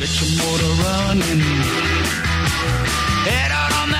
[0.00, 1.40] Get your motor running.
[3.28, 3.99] Head out on the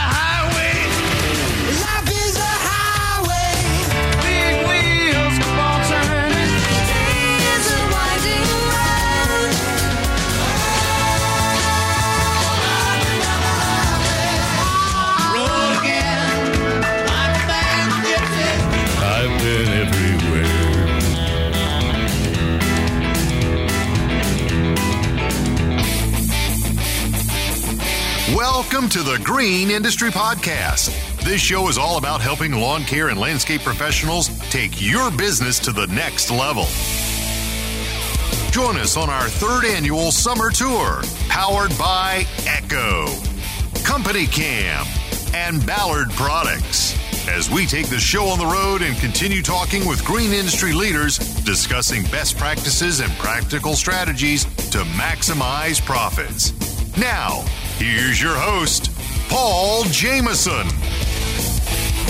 [28.81, 30.89] Welcome to the Green Industry Podcast.
[31.23, 35.71] This show is all about helping lawn care and landscape professionals take your business to
[35.71, 36.65] the next level.
[38.53, 43.05] Join us on our third annual summer tour, powered by Echo,
[43.85, 44.87] Company Cam,
[45.35, 46.97] and Ballard Products.
[47.29, 51.19] As we take the show on the road and continue talking with green industry leaders,
[51.45, 56.55] discussing best practices and practical strategies to maximize profits.
[56.97, 57.45] Now,
[57.81, 58.91] here's your host,
[59.31, 60.67] Paul Jamison.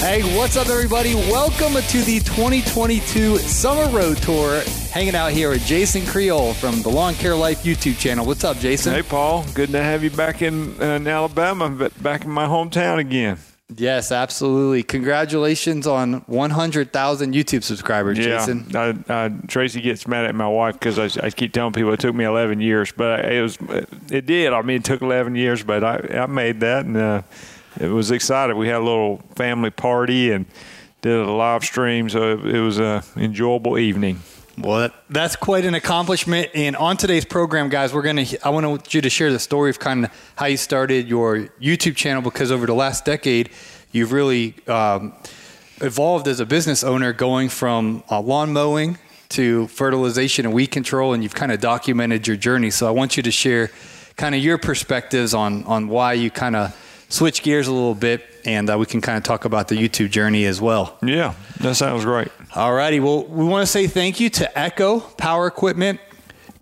[0.00, 1.14] Hey, what's up, everybody?
[1.14, 4.62] Welcome to the 2022 Summer Road Tour.
[4.90, 8.26] Hanging out here with Jason Creel from the Lawn Care Life YouTube channel.
[8.26, 8.94] What's up, Jason?
[8.94, 9.44] Hey, Paul.
[9.54, 13.38] Good to have you back in, uh, in Alabama, but back in my hometown again.
[13.76, 14.82] Yes, absolutely.
[14.82, 18.66] Congratulations on 100,000 YouTube subscribers, Jason.
[18.74, 22.00] I, I, Tracy gets mad at my wife because I, I keep telling people it
[22.00, 23.58] took me 11 years, but it was
[24.10, 24.52] it did.
[24.52, 27.22] I mean, it took 11 years, but I, I made that, and uh,
[27.78, 28.56] it was exciting.
[28.56, 30.46] We had a little family party and
[31.02, 34.20] did a live stream, so it, it was a enjoyable evening.
[34.58, 36.50] Well, that, that's quite an accomplishment.
[36.54, 38.26] And on today's program, guys, we're gonna.
[38.44, 41.96] I want you to share the story of kind of how you started your YouTube
[41.96, 43.50] channel because over the last decade,
[43.92, 45.14] you've really um,
[45.80, 48.98] evolved as a business owner, going from uh, lawn mowing
[49.30, 52.70] to fertilization and weed control, and you've kind of documented your journey.
[52.70, 53.70] So I want you to share
[54.16, 56.76] kind of your perspectives on on why you kind of
[57.10, 60.10] switch gears a little bit, and uh, we can kind of talk about the YouTube
[60.10, 60.96] journey as well.
[61.02, 62.28] Yeah, that sounds great.
[62.54, 63.00] All righty.
[63.00, 66.00] Well, we want to say thank you to Echo Power Equipment,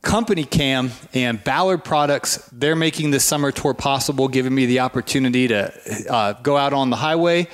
[0.03, 2.49] Company Cam, and Ballard Products.
[2.50, 5.73] They're making this summer tour possible, giving me the opportunity to
[6.11, 7.47] uh, go out on the highway,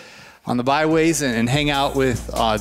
[0.46, 2.58] on the byways, and, and hang out with uh,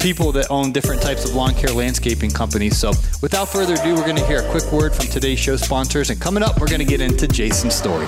[0.00, 2.76] people that own different types of lawn care landscaping companies.
[2.76, 2.90] So,
[3.22, 6.10] without further ado, we're going to hear a quick word from today's show sponsors.
[6.10, 8.06] And coming up, we're going to get into Jason's story.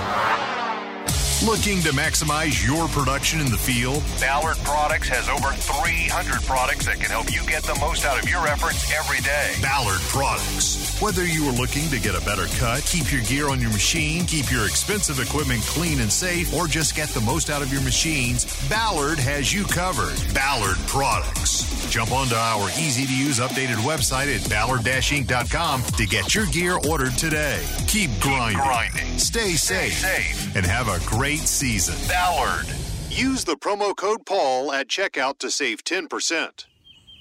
[1.44, 4.02] Looking to maximize your production in the field?
[4.18, 8.28] Ballard Products has over 300 products that can help you get the most out of
[8.28, 9.52] your efforts every day.
[9.60, 10.85] Ballard Products.
[10.98, 14.24] Whether you are looking to get a better cut, keep your gear on your machine,
[14.24, 17.82] keep your expensive equipment clean and safe, or just get the most out of your
[17.82, 20.16] machines, Ballard has you covered.
[20.32, 21.86] Ballard Products.
[21.90, 27.12] Jump onto our easy to use updated website at ballard-inc.com to get your gear ordered
[27.18, 27.62] today.
[27.86, 29.18] Keep grinding, grinding.
[29.18, 31.94] Stay, safe, safe, and have a great season.
[32.08, 32.66] Ballard.
[33.10, 36.64] Use the promo code Paul at checkout to save 10%.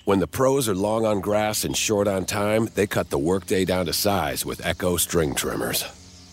[0.05, 3.65] When the pros are long on grass and short on time, they cut the workday
[3.65, 5.83] down to size with Echo string trimmers.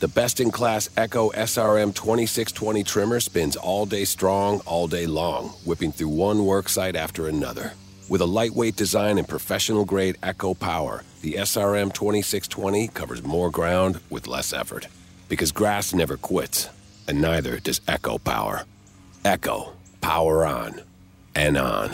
[0.00, 5.49] The best in class Echo SRM 2620 trimmer spins all day strong, all day long,
[5.65, 7.72] whipping through one work site after another.
[8.11, 14.00] With a lightweight design and professional grade Echo power, the SRM 2620 covers more ground
[14.11, 14.87] with less effort.
[15.31, 16.69] Because grass never quits,
[17.09, 18.66] and neither does Echo Power.
[19.25, 19.72] Echo,
[20.03, 20.82] power on
[21.34, 21.91] and on.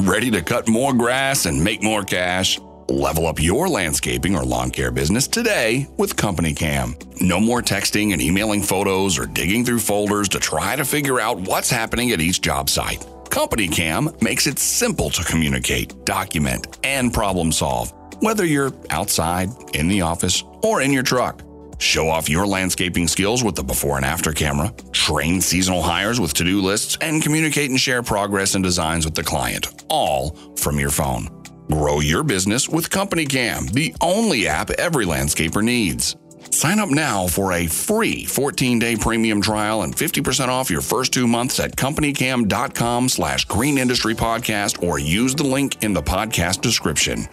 [0.00, 2.60] Ready to cut more grass and make more cash?
[2.88, 6.94] Level up your landscaping or lawn care business today with Company Cam.
[7.20, 11.40] No more texting and emailing photos or digging through folders to try to figure out
[11.40, 13.06] what's happening at each job site.
[13.30, 19.88] Company Cam makes it simple to communicate, document, and problem solve, whether you're outside, in
[19.88, 21.42] the office, or in your truck.
[21.78, 26.34] Show off your landscaping skills with the before and after camera, train seasonal hires with
[26.34, 30.78] to do lists, and communicate and share progress and designs with the client, all from
[30.78, 31.28] your phone.
[31.70, 36.16] Grow your business with Company Cam, the only app every landscaper needs.
[36.50, 41.26] Sign up now for a free 14-day premium trial and 50% off your first two
[41.26, 47.26] months at companycam.com slash green industry podcast or use the link in the podcast description.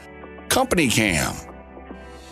[0.50, 1.52] Company Cam.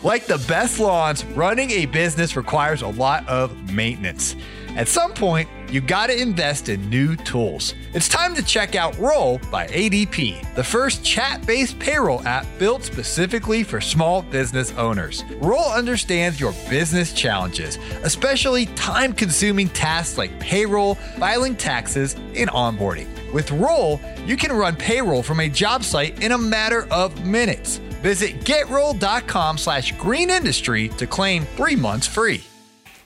[0.04, 4.36] Like the best lawns, running a business requires a lot of maintenance.
[4.76, 7.76] At some point, you gotta invest in new tools.
[7.94, 12.84] It's time to check out Roll by ADP, the first chat based payroll app built
[12.84, 15.24] specifically for small business owners.
[15.38, 23.08] Roll understands your business challenges, especially time consuming tasks like payroll, filing taxes, and onboarding.
[23.32, 27.80] With Roll, you can run payroll from a job site in a matter of minutes.
[28.02, 32.44] Visit getroll.com slash green industry to claim three months free.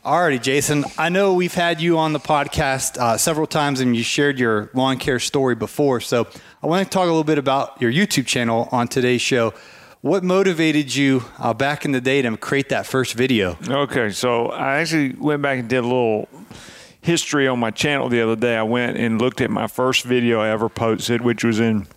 [0.06, 0.86] Alrighty, Jason.
[0.98, 4.70] I know we've had you on the podcast uh, several times and you shared your
[4.76, 6.00] lawn care story before.
[6.00, 6.28] So
[6.62, 9.54] I want to talk a little bit about your YouTube channel on today's show.
[10.02, 13.58] What motivated you uh, back in the day to create that first video?
[13.68, 16.30] Okay, so I actually went back and did a little
[17.02, 18.56] history on my channel the other day.
[18.56, 21.88] I went and looked at my first video I ever posted, which was in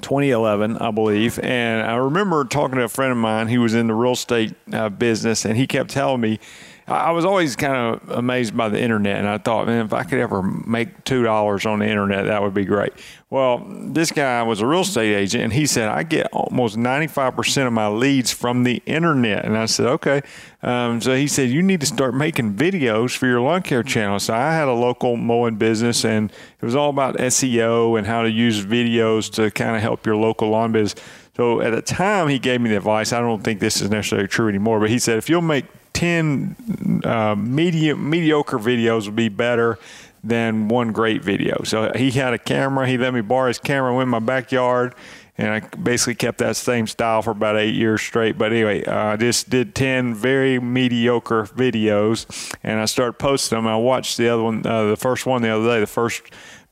[0.00, 1.38] 2011, I believe.
[1.40, 4.54] And I remember talking to a friend of mine who was in the real estate
[4.72, 6.40] uh, business, and he kept telling me,
[6.86, 10.02] I was always kind of amazed by the internet, and I thought, man, if I
[10.02, 12.92] could ever make two dollars on the internet, that would be great.
[13.30, 17.36] Well, this guy was a real estate agent, and he said I get almost ninety-five
[17.36, 20.22] percent of my leads from the internet, and I said, okay.
[20.62, 24.20] Um, so he said you need to start making videos for your lawn care channel.
[24.20, 28.22] So I had a local mowing business, and it was all about SEO and how
[28.22, 31.02] to use videos to kind of help your local lawn business.
[31.36, 33.12] So at the time, he gave me the advice.
[33.12, 35.64] I don't think this is necessarily true anymore, but he said if you'll make
[36.02, 39.78] 10 uh, mediocre videos would be better
[40.24, 41.62] than one great video.
[41.62, 42.88] So he had a camera.
[42.88, 44.96] He let me borrow his camera, went in my backyard,
[45.38, 48.36] and I basically kept that same style for about eight years straight.
[48.36, 52.26] But anyway, uh, I just did 10 very mediocre videos,
[52.64, 53.68] and I started posting them.
[53.68, 56.22] I watched the other one, uh, the first one the other day, the first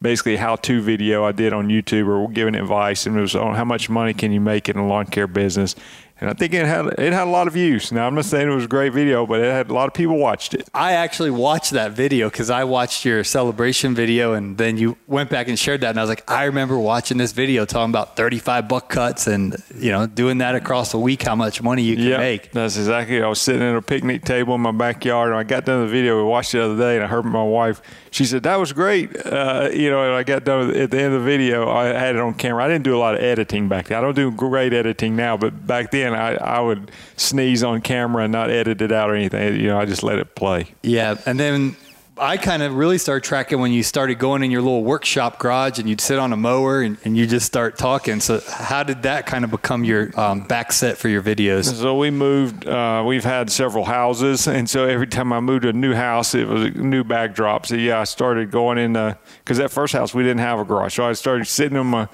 [0.03, 3.65] basically how-to video I did on YouTube or giving advice, and it was on how
[3.65, 5.77] much money can you make in a lawn care business.
[6.21, 7.93] And I think it had it had a lot of views.
[7.93, 9.95] Now I'm not saying it was a great video, but it had a lot of
[9.95, 10.69] people watched it.
[10.75, 15.31] I actually watched that video because I watched your celebration video, and then you went
[15.31, 18.17] back and shared that, and I was like, I remember watching this video talking about
[18.17, 21.97] 35 buck cuts and you know doing that across a week, how much money you
[21.97, 22.53] can Yeah, make.
[22.53, 23.23] that's exactly.
[23.23, 25.89] I was sitting at a picnic table in my backyard, and I got done with
[25.91, 26.19] the video.
[26.19, 27.81] We watched it the other day, and I heard my wife.
[28.13, 29.17] She said that was great.
[29.25, 31.71] Uh, you know, and I got done with, at the end of the video.
[31.71, 32.65] I had it on camera.
[32.65, 33.97] I didn't do a lot of editing back then.
[33.99, 38.25] I don't do great editing now, but back then I, I would sneeze on camera
[38.25, 39.61] and not edit it out or anything.
[39.61, 40.67] You know, I just let it play.
[40.83, 41.77] Yeah, and then
[42.21, 45.79] I kind of really started tracking when you started going in your little workshop garage
[45.79, 48.21] and you'd sit on a mower and, and you just start talking.
[48.21, 51.73] So how did that kind of become your um, back set for your videos?
[51.73, 52.67] So we moved.
[52.67, 56.35] Uh, we've had several houses, and so every time I moved to a new house,
[56.35, 57.65] it was a new backdrop.
[57.65, 60.97] So yeah, I started going in because that first house we didn't have a garage,
[60.97, 62.07] so I started sitting in my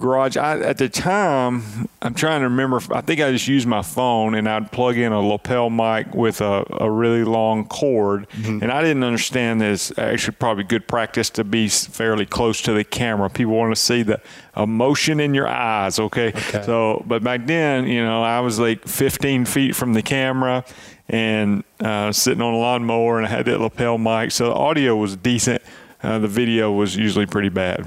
[0.00, 0.36] garage.
[0.36, 1.62] I, at the time,
[2.02, 2.80] I'm trying to remember.
[2.92, 6.40] I think I just used my phone and I'd plug in a lapel mic with
[6.40, 11.30] a, a really long cord, and I didn't understand that it's actually probably good practice
[11.30, 13.28] to be fairly close to the camera.
[13.30, 14.20] People want to see the
[14.56, 15.98] emotion in your eyes.
[15.98, 16.62] Okay, Okay.
[16.64, 20.64] so but back then, you know, I was like 15 feet from the camera
[21.08, 24.96] and uh, sitting on a lawnmower, and I had that lapel mic, so the audio
[24.96, 25.60] was decent.
[26.02, 27.86] Uh, the video was usually pretty bad.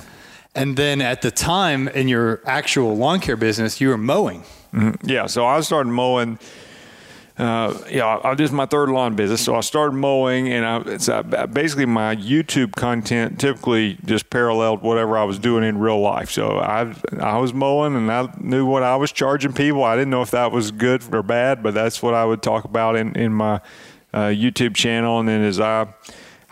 [0.56, 4.44] And then at the time in your actual lawn care business, you were mowing.
[5.04, 6.40] Yeah, so I started mowing.
[7.38, 9.42] Uh, yeah, I this is my third lawn business.
[9.42, 14.84] So I started mowing, and I, it's uh, basically my YouTube content typically just paralleled
[14.84, 16.30] whatever I was doing in real life.
[16.30, 19.84] So I I was mowing, and I knew what I was charging people.
[19.84, 22.66] I didn't know if that was good or bad, but that's what I would talk
[22.66, 23.56] about in in my
[24.14, 25.20] uh, YouTube channel.
[25.20, 25.88] And then as I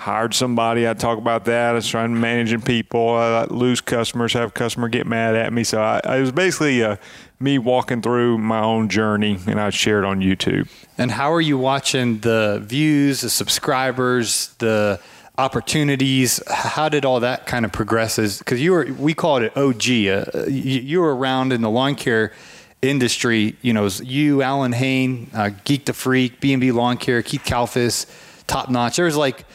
[0.02, 0.90] hired somebody.
[0.90, 1.70] I talk about that.
[1.70, 3.10] I was trying to managing people.
[3.10, 5.64] I lose customers, have customer get mad at me.
[5.64, 6.96] So I, I it was basically uh,
[7.40, 10.68] me walking through my own journey, and I shared on YouTube.
[10.98, 15.00] And how are you watching the views, the subscribers, the
[15.38, 16.42] opportunities?
[16.50, 18.40] How did all that kind of progress?
[18.40, 19.86] Because you were, we call it OG.
[19.86, 22.34] Uh, you, you were around in the lawn care
[22.82, 23.56] industry.
[23.62, 28.08] You know, you, Allyn Hane, uh, Geek the Freak, B&B Lawn Care, Keith Kalfas,
[28.48, 28.96] Top Notch.
[28.96, 29.46] There was like,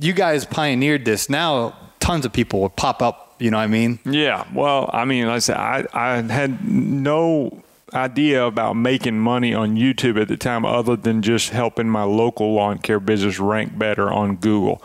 [0.00, 1.28] you guys pioneered this.
[1.30, 3.34] Now tons of people would pop up.
[3.38, 3.98] You know what I mean?
[4.06, 4.46] Yeah.
[4.54, 7.62] Well, I mean, like I said, I, I had no
[7.92, 12.54] idea about making money on YouTube at the time other than just helping my local
[12.54, 14.82] lawn care business rank better on Google.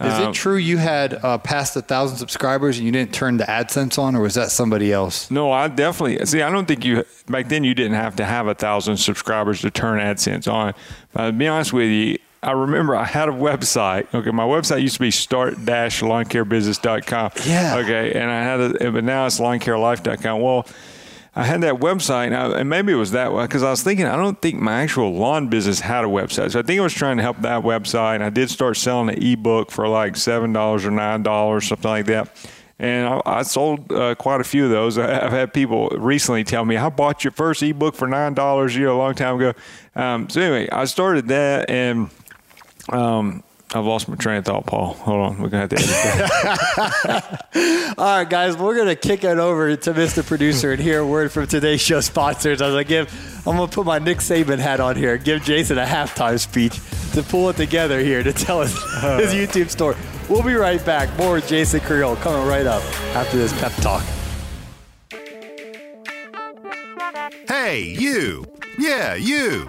[0.00, 3.36] Is Um, it true you had uh, passed a thousand subscribers and you didn't turn
[3.38, 5.30] the AdSense on, or was that somebody else?
[5.30, 6.42] No, I definitely see.
[6.42, 9.70] I don't think you back then you didn't have to have a thousand subscribers to
[9.70, 10.74] turn AdSense on.
[11.12, 14.06] But to be honest with you, I remember I had a website.
[14.14, 17.30] Okay, my website used to be start-lawncarebusiness.com.
[17.46, 17.76] Yeah.
[17.78, 20.40] Okay, and I had a, but now it's lawncarelife.com.
[20.40, 20.66] Well.
[21.36, 23.82] I had that website, and, I, and maybe it was that way because I was
[23.82, 26.82] thinking I don't think my actual lawn business had a website, so I think I
[26.84, 28.14] was trying to help that website.
[28.14, 31.90] And I did start selling an ebook for like seven dollars or nine dollars, something
[31.90, 32.28] like that.
[32.78, 34.96] And I, I sold uh, quite a few of those.
[34.96, 38.76] I- I've had people recently tell me, "I bought your first ebook for nine dollars,
[38.76, 39.54] you know, a long time ago."
[39.96, 42.10] Um, so anyway, I started that, and
[42.90, 43.42] um,
[43.74, 44.94] I've lost my train of thought, Paul.
[44.94, 47.94] Hold on, we're gonna have to edit that.
[47.98, 50.24] All right, guys, we're gonna kick it over to Mr.
[50.24, 52.62] Producer and hear a word from today's show sponsors.
[52.62, 53.12] As I give,
[53.46, 55.18] I'm gonna put my Nick Saban hat on here.
[55.18, 56.78] Give Jason a halftime speech
[57.14, 58.72] to pull it together here to tell us
[59.20, 59.96] his YouTube story.
[60.28, 61.16] We'll be right back.
[61.18, 62.82] More with Jason Creel coming right up
[63.16, 64.04] after this pep talk.
[67.48, 68.46] Hey, you!
[68.78, 69.68] Yeah, you!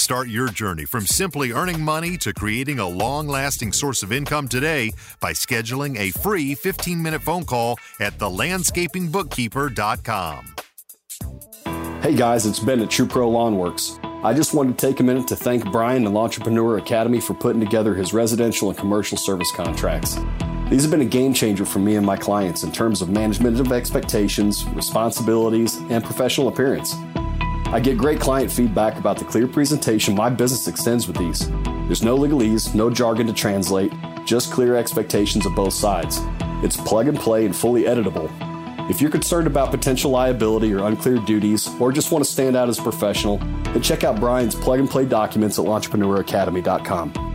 [0.00, 4.48] Start your journey from simply earning money to creating a long lasting source of income
[4.48, 10.54] today by scheduling a free 15 minute phone call at thelandscapingbookkeeper.com.
[12.00, 13.98] Hey guys, it's Ben at True Pro Lawn Works.
[14.24, 17.60] I just wanted to take a minute to thank Brian and Entrepreneur Academy for putting
[17.60, 20.16] together his residential and commercial service contracts.
[20.70, 23.60] These have been a game changer for me and my clients in terms of management
[23.60, 26.94] of expectations, responsibilities, and professional appearance.
[27.72, 31.48] I get great client feedback about the clear presentation my business extends with these.
[31.86, 33.92] There's no legalese, no jargon to translate,
[34.24, 36.20] just clear expectations of both sides.
[36.64, 38.28] It's plug and play and fully editable.
[38.90, 42.68] If you're concerned about potential liability or unclear duties, or just want to stand out
[42.68, 47.29] as a professional, then check out Brian's plug and play documents at entrepreneuracademy.com.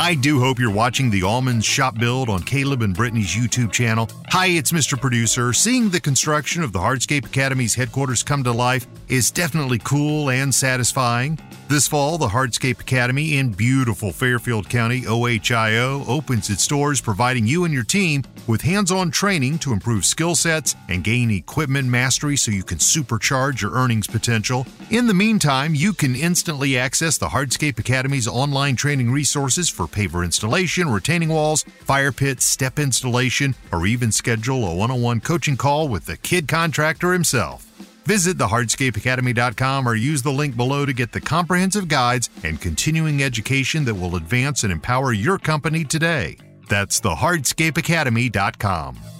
[0.00, 4.08] I do hope you're watching the Almonds Shop Build on Caleb and Brittany's YouTube channel.
[4.28, 4.98] Hi, it's Mr.
[4.98, 5.52] Producer.
[5.52, 10.54] Seeing the construction of the Hardscape Academy's headquarters come to life is definitely cool and
[10.54, 11.36] satisfying.
[11.68, 17.66] This fall, the Hardscape Academy in beautiful Fairfield County, OHIO, opens its doors, providing you
[17.66, 22.38] and your team with hands on training to improve skill sets and gain equipment mastery
[22.38, 24.66] so you can supercharge your earnings potential.
[24.88, 30.24] In the meantime, you can instantly access the Hardscape Academy's online training resources for paver
[30.24, 35.58] installation, retaining walls, fire pits, step installation, or even schedule a one on one coaching
[35.58, 37.66] call with the kid contractor himself.
[38.08, 43.84] Visit thehardscapeacademy.com or use the link below to get the comprehensive guides and continuing education
[43.84, 46.38] that will advance and empower your company today.
[46.70, 49.17] That's thehardscapeacademy.com.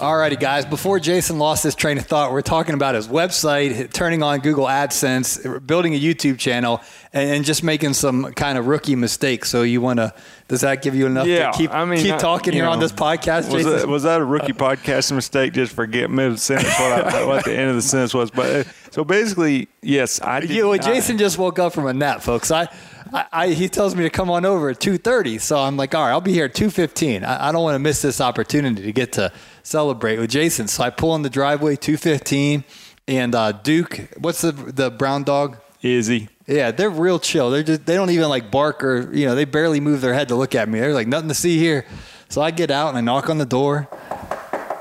[0.00, 0.64] Alrighty, guys.
[0.64, 4.64] Before Jason lost his train of thought, we're talking about his website, turning on Google
[4.64, 6.80] AdSense, building a YouTube channel,
[7.12, 9.44] and, and just making some kind of rookie mistake.
[9.44, 10.14] So you want to?
[10.48, 12.80] Does that give you enough Yeah, to keep I mean, keep I- talking here on
[12.80, 13.72] this podcast, Was Jason?
[13.72, 15.52] that, was that a rookie podcast mistake?
[15.52, 18.30] Just forget mid sentence what, I, what the end of the sentence was.
[18.30, 20.50] But uh, so basically, yes, I did.
[20.50, 22.50] You know, I- Jason just woke up from a nap, folks.
[22.50, 22.68] I,
[23.12, 25.94] I, I he tells me to come on over at two thirty, so I'm like,
[25.94, 27.22] all right, I'll be here at two fifteen.
[27.22, 29.30] I, I don't want to miss this opportunity to get to
[29.62, 30.68] celebrate with Jason.
[30.68, 32.64] So I pull in the driveway two fifteen,
[33.06, 35.58] and uh, Duke, what's the the brown dog?
[35.82, 36.28] Izzy.
[36.46, 37.50] Yeah, they're real chill.
[37.50, 40.28] They're just they don't even like bark or you know they barely move their head
[40.28, 40.78] to look at me.
[40.78, 41.86] They're like nothing to see here.
[42.28, 43.88] So I get out and I knock on the door,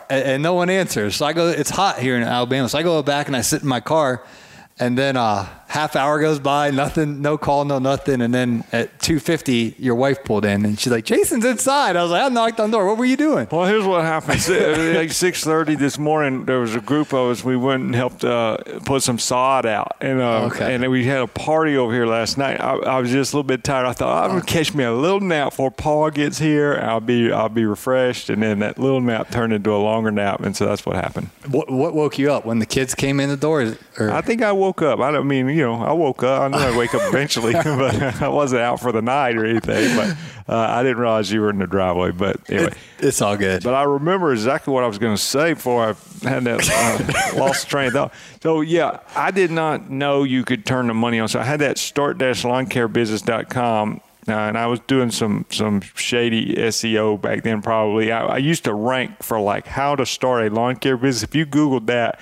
[0.09, 1.15] and, and no one answers.
[1.15, 1.47] So I go.
[1.47, 4.25] It's hot here in Alabama, so I go back and I sit in my car,
[4.77, 8.99] and then uh, half hour goes by, nothing, no call, no nothing, and then at
[8.99, 12.29] two fifty, your wife pulled in and she's like, "Jason's inside." I was like, "I
[12.29, 12.85] knocked on the door.
[12.87, 14.45] What were you doing?" Well, here's what happened.
[14.95, 17.43] Like six thirty this morning, there was a group of us.
[17.43, 20.75] We went and helped uh, put some sod out, and uh, Okay.
[20.75, 22.59] and we had a party over here last night.
[22.59, 23.85] I, I was just a little bit tired.
[23.85, 26.79] I thought I'm gonna catch me a little nap before Paul gets here.
[26.81, 30.41] I'll be I'll be refreshed, and then that little nap turned into a longer nap,
[30.41, 31.29] and so that's what happened.
[31.47, 33.75] What, what woke you up when the kids came in the door?
[33.99, 34.99] Or, I think I woke up.
[34.99, 36.41] I don't mean you know I woke up.
[36.41, 39.97] I knew I'd wake up eventually, but I wasn't out for the night or anything.
[39.97, 40.15] But
[40.47, 42.11] uh, I didn't realize you were in the driveway.
[42.11, 42.71] But anyway.
[42.99, 43.61] it's all good.
[43.61, 45.87] But I remember exactly what I was going to say before I
[46.27, 48.13] had that uh, lost train of thought.
[48.41, 51.27] So yeah, I did not know you could turn the money on.
[51.27, 54.01] So I had that start-lawncarebusiness.com.
[54.27, 57.63] Uh, and I was doing some some shady SEO back then.
[57.63, 61.23] Probably I, I used to rank for like how to start a lawn care business.
[61.23, 62.19] If you Googled that,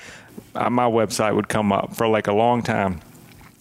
[0.55, 3.01] uh, my website would come up for like a long time.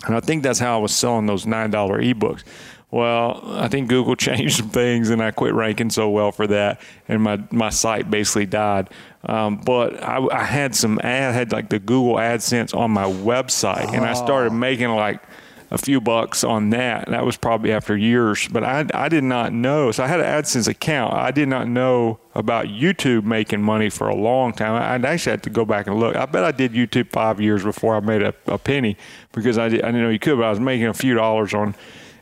[0.06, 2.44] And I think that's how I was selling those nine dollar ebooks.
[2.90, 6.80] Well, I think Google changed some things, and I quit ranking so well for that,
[7.08, 8.90] and my my site basically died.
[9.28, 13.04] Um, but I, I had some ad, I had like the Google AdSense on my
[13.04, 15.20] website, and I started making like
[15.70, 17.08] a few bucks on that.
[17.08, 19.90] That was probably after years, but I, I did not know.
[19.90, 21.14] So I had an AdSense account.
[21.14, 24.80] I did not know about YouTube making money for a long time.
[24.80, 26.14] I'd actually had to go back and look.
[26.16, 28.96] I bet I did YouTube five years before I made a, a penny
[29.32, 31.52] because I, did, I didn't know you could, but I was making a few dollars
[31.54, 31.74] on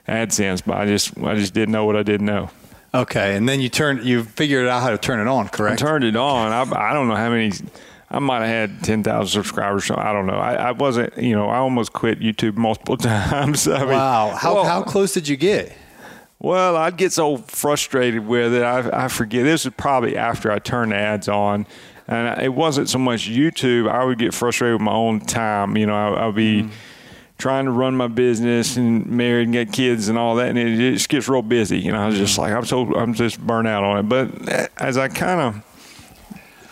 [0.08, 2.50] AdSense, but I just I just didn't know what I didn't know.
[2.94, 5.82] Okay, and then you turned, you figured out how to turn it on, correct?
[5.82, 6.52] I turned it on.
[6.52, 7.50] I, I don't know how many.
[8.14, 9.86] I might have had ten thousand subscribers.
[9.86, 10.38] So I don't know.
[10.38, 11.16] I, I wasn't.
[11.18, 13.66] You know, I almost quit YouTube multiple times.
[13.66, 15.76] I mean, wow, how well, how close did you get?
[16.38, 18.62] Well, I'd get so frustrated with it.
[18.62, 19.44] I, I forget.
[19.44, 21.66] This is probably after I turned the ads on.
[22.06, 23.90] And it wasn't so much YouTube.
[23.90, 25.76] I would get frustrated with my own time.
[25.76, 26.72] You know, I, I'll be mm-hmm.
[27.38, 30.50] trying to run my business and married and get kids and all that.
[30.50, 31.78] And it, it just gets real busy.
[31.78, 32.42] You know, I was just mm-hmm.
[32.42, 34.08] like, I'm so, I'm just burnt out on it.
[34.08, 35.73] But eh, as I kind of,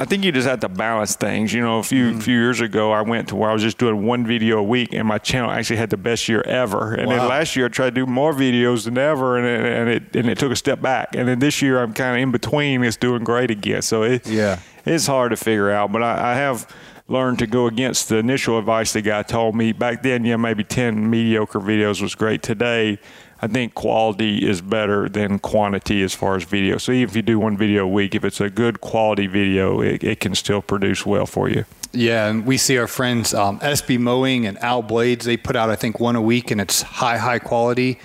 [0.02, 1.52] I think you just have to balance things.
[1.52, 2.18] You know, a few mm-hmm.
[2.18, 4.92] few years ago, I went to where I was just doing one video a week,
[4.92, 6.92] and my channel actually had the best year ever.
[6.92, 9.88] And then last year, I tried to do more videos than ever, and it, and
[9.88, 11.14] it and it took a step back.
[11.14, 12.82] And then this year, I'm kind of in between.
[12.82, 13.82] It's doing great again.
[13.82, 14.58] So it Yeah.
[14.84, 15.92] it's hard to figure out.
[15.92, 16.66] But I, I have
[17.06, 20.24] learned to go against the initial advice the guy told me back then.
[20.24, 22.42] Yeah, maybe ten mediocre videos was great.
[22.42, 22.98] Today.
[23.42, 26.78] I think quality is better than quantity as far as video.
[26.78, 29.80] So even if you do one video a week, if it's a good quality video,
[29.80, 31.64] it, it can still produce well for you.
[31.92, 35.26] Yeah, and we see our friends um, SB Mowing and Al Blades.
[35.26, 37.98] They put out I think one a week, and it's high high quality,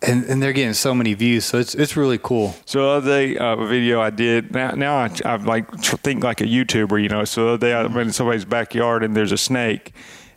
[0.00, 1.44] and and they're getting so many views.
[1.44, 2.54] So it's it's really cool.
[2.64, 4.54] So the other day, uh, a video I did.
[4.54, 7.24] Now, now I, I like think like a YouTuber, you know.
[7.24, 9.92] So the other day I'm in somebody's backyard and there's a snake,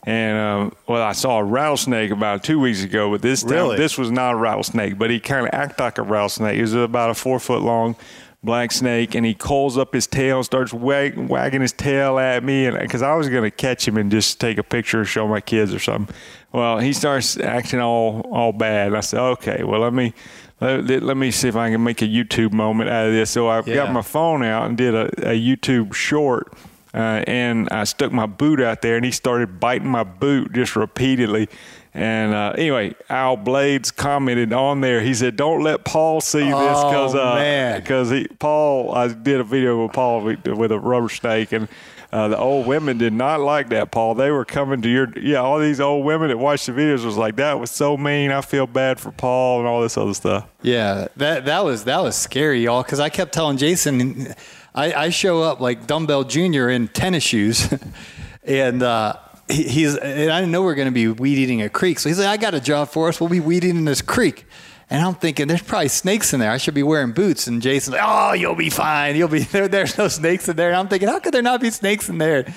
[0.06, 3.76] and um, well, I saw a rattlesnake about two weeks ago, but this time Really?
[3.76, 6.56] this was not a rattlesnake, but he kind of acted like a rattlesnake.
[6.58, 7.96] It was about a four foot long
[8.44, 12.44] black snake, and he coils up his tail, and starts wag, wagging his tail at
[12.44, 15.26] me, and because I was gonna catch him and just take a picture, and show
[15.26, 16.14] my kids or something.
[16.52, 18.94] Well, he starts acting all all bad.
[18.94, 20.14] I said, okay, well let me.
[20.60, 23.30] Let, let- let me see if I can make a YouTube moment out of this.
[23.30, 23.74] So I Yeah.
[23.74, 26.50] got my phone out and did a, a YouTube short,
[26.96, 30.76] uh, and I stuck my boot out there, and he started biting my boot just
[30.76, 31.48] repeatedly.
[31.92, 35.02] And uh, anyway, Al Blades commented on there.
[35.02, 38.94] He said, "Don't let Paul see this because Oh, uh, because he Paul.
[38.94, 41.68] I did a video with Paul with, with a rubber snake, and
[42.12, 43.90] uh, the old women did not like that.
[43.90, 45.38] Paul, they were coming to your yeah.
[45.38, 48.30] All these old women that watched the videos was like, that was so mean.
[48.30, 50.46] I feel bad for Paul and all this other stuff.
[50.62, 52.82] Yeah, that that was that was scary, y'all.
[52.82, 54.34] Because I kept telling Jason,
[54.76, 57.72] I, I show up like dumbbell junior in tennis shoes,
[58.44, 59.16] and uh,
[59.48, 61.98] he, he's and I didn't know we are going to be weed eating a creek.
[61.98, 63.20] So he's like, I got a job for us.
[63.20, 64.44] We'll be weed eating this creek.
[64.88, 66.52] And I'm thinking, there's probably snakes in there.
[66.52, 67.48] I should be wearing boots.
[67.48, 69.16] And Jason's like, Oh, you'll be fine.
[69.16, 69.66] You'll be there.
[69.66, 70.68] There's no snakes in there.
[70.68, 72.52] And I'm thinking, how could there not be snakes in there?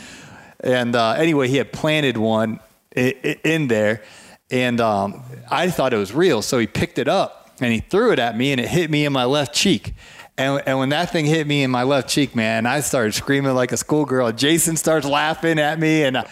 [0.60, 2.60] And uh, anyway, he had planted one
[2.96, 4.04] in there,
[4.52, 6.42] and um, I thought it was real.
[6.42, 9.06] So he picked it up and he threw it at me, and it hit me
[9.06, 9.94] in my left cheek.
[10.40, 13.54] And, and when that thing hit me in my left cheek, man, I started screaming
[13.54, 14.32] like a schoolgirl.
[14.32, 16.24] Jason starts laughing at me, and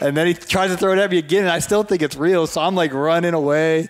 [0.00, 2.16] and then he tries to throw it at me again, and I still think it's
[2.16, 2.46] real.
[2.46, 3.88] So I'm like running away.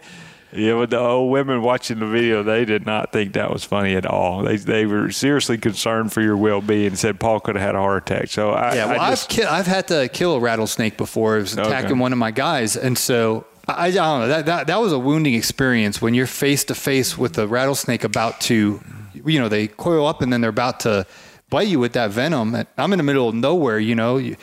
[0.53, 3.95] Yeah, but the old women watching the video, they did not think that was funny
[3.95, 4.43] at all.
[4.43, 7.79] They they were seriously concerned for your well being said Paul could have had a
[7.79, 8.27] heart attack.
[8.31, 11.39] So I, Yeah, well, I I've ki- I've had to kill a rattlesnake before.
[11.39, 12.01] It was attacking Okay.
[12.01, 14.99] one of my guys, and so I, I don't know that, that that was a
[14.99, 18.81] wounding experience when you're face to face with a rattlesnake about to,
[19.25, 21.07] you know, they coil up and then they're about to
[21.49, 22.57] bite you with that venom.
[22.79, 24.17] I'm in the middle of nowhere, you know.
[24.19, 24.37] You,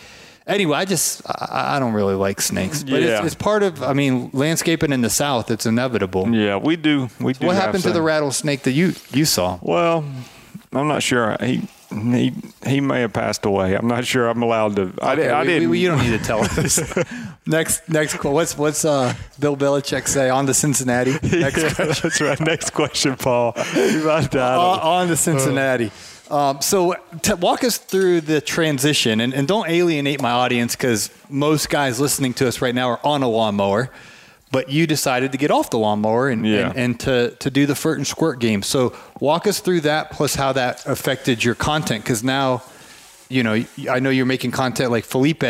[0.45, 3.17] anyway, I just I, don't really like snakes, but Yeah.
[3.19, 3.81] it's, it's part of.
[3.83, 6.27] I mean, landscaping in the South, it's inevitable.
[6.35, 7.09] yeah, we do.
[7.19, 7.47] We do.
[7.47, 9.59] What happened to the rattlesnake that you you saw?
[9.61, 10.03] Well,
[10.73, 11.37] I'm not sure.
[11.41, 12.33] He he
[12.65, 13.73] he may have passed away.
[13.75, 14.27] I'm not sure.
[14.27, 14.93] I'm allowed to.
[15.01, 15.69] I, Okay, did, I we- didn't.
[15.69, 16.79] we- you don't need to tell us.
[17.45, 18.17] next, next.
[18.17, 21.11] qu- What's what's uh, Bill Belichick say on to Cincinnati?
[21.23, 21.95] Next Yeah, question.
[22.03, 22.39] that's right.
[22.39, 23.53] Next question, Paul.
[23.75, 24.57] You about died.
[24.57, 25.91] on, on to Cincinnati.
[26.29, 31.09] Um, so, t- walk us through the transition, and, and don't alienate my audience because
[31.29, 33.89] most guys listening to us right now are on a lawnmower,
[34.51, 36.69] but you decided to get off the lawnmower and, Yeah.
[36.69, 38.61] and, and to, to do the Fert and Squirt game.
[38.63, 42.63] So, walk us through that, plus how that affected your content, because now,
[43.29, 45.43] you know, I know you're making content like Felipe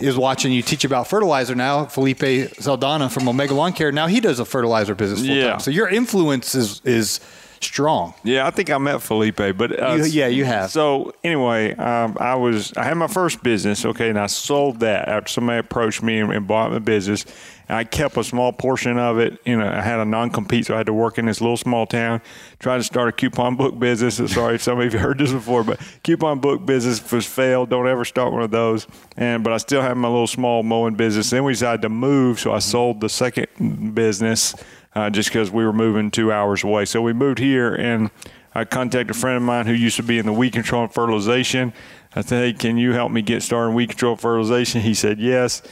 [0.00, 1.84] is watching you teach about fertilizer now.
[1.86, 5.36] Felipe Saldana from Omega Lawn Care now he does a fertilizer business full time.
[5.36, 5.56] Yeah.
[5.58, 7.20] So your influence is is
[7.60, 8.14] strong.
[8.24, 10.70] Yeah, I think I met Felipe, but uh, You- yeah, you have.
[10.70, 15.08] So anyway, um, I was I had my first business, okay, and I sold that
[15.08, 17.24] after somebody approached me and, and bought my business.
[17.70, 19.38] And I kept a small portion of it.
[19.44, 21.58] You know, I had a non compete, so I had to work in this little
[21.58, 22.22] small town.
[22.60, 24.16] Tried to start a coupon book business.
[24.32, 27.68] Sorry if some of you heard this before, but coupon book business was failed.
[27.68, 28.86] Don't ever start one of those.
[29.18, 31.28] And but I still had my little small mowing business.
[31.28, 34.54] Then we decided to move, so I sold the second business
[34.98, 36.84] uh, just because we were moving two hours away.
[36.84, 38.10] So we moved here, and
[38.52, 40.92] I contacted a friend of mine who used to be in the weed control and
[40.92, 41.72] fertilization.
[42.16, 44.94] I said, "Hey, can you help me get started in weed control and fertilization?" He
[44.94, 45.62] said, "Yes."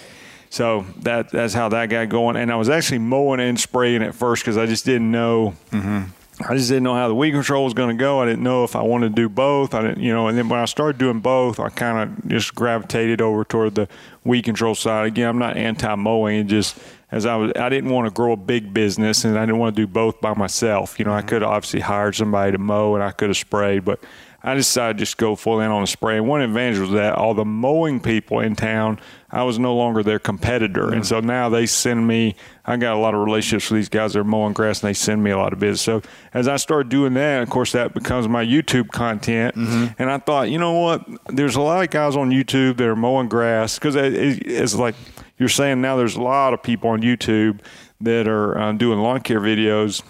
[0.49, 2.37] So that that's how that got going.
[2.37, 5.55] And I was actually mowing and spraying at first because I just didn't know
[6.49, 8.21] I just didn't know how the weed control was going to go.
[8.21, 9.75] I didn't know if I wanted to do both.
[9.75, 10.29] I didn't, you know.
[10.29, 13.89] And then when I started doing both, I kind of just gravitated over toward the
[14.23, 15.07] weed control side.
[15.07, 16.41] Again, I'm not anti mowing.
[16.41, 16.79] It just
[17.17, 19.75] as I was, I didn't want to grow a big business, and I didn't want
[19.75, 20.99] to do both by myself.
[20.99, 21.29] You know, I mm-hmm.
[21.29, 24.01] could have obviously hired somebody to mow, and I could have sprayed, but
[24.47, 26.19] I decided to just go full in on the spray.
[26.19, 30.05] And one advantage was that all the mowing people in town, I was no longer
[30.05, 30.85] their competitor.
[30.85, 31.03] And mm-hmm.
[31.03, 34.21] so now they send me, I got a lot of relationships with these guys that
[34.21, 35.83] are mowing grass and they send me a lot of business.
[35.83, 36.01] So
[36.33, 39.57] as I started doing that, of course, that becomes my YouTube content.
[39.57, 40.01] Mm-hmm.
[40.01, 41.05] And I thought, you know what?
[41.27, 44.77] There's a lot of guys on YouTube that are mowing grass because it, it- it's
[44.77, 44.95] like
[45.39, 47.61] you're saying now there's a lot of people on YouTube
[48.01, 50.03] that are uh, doing lawn care videos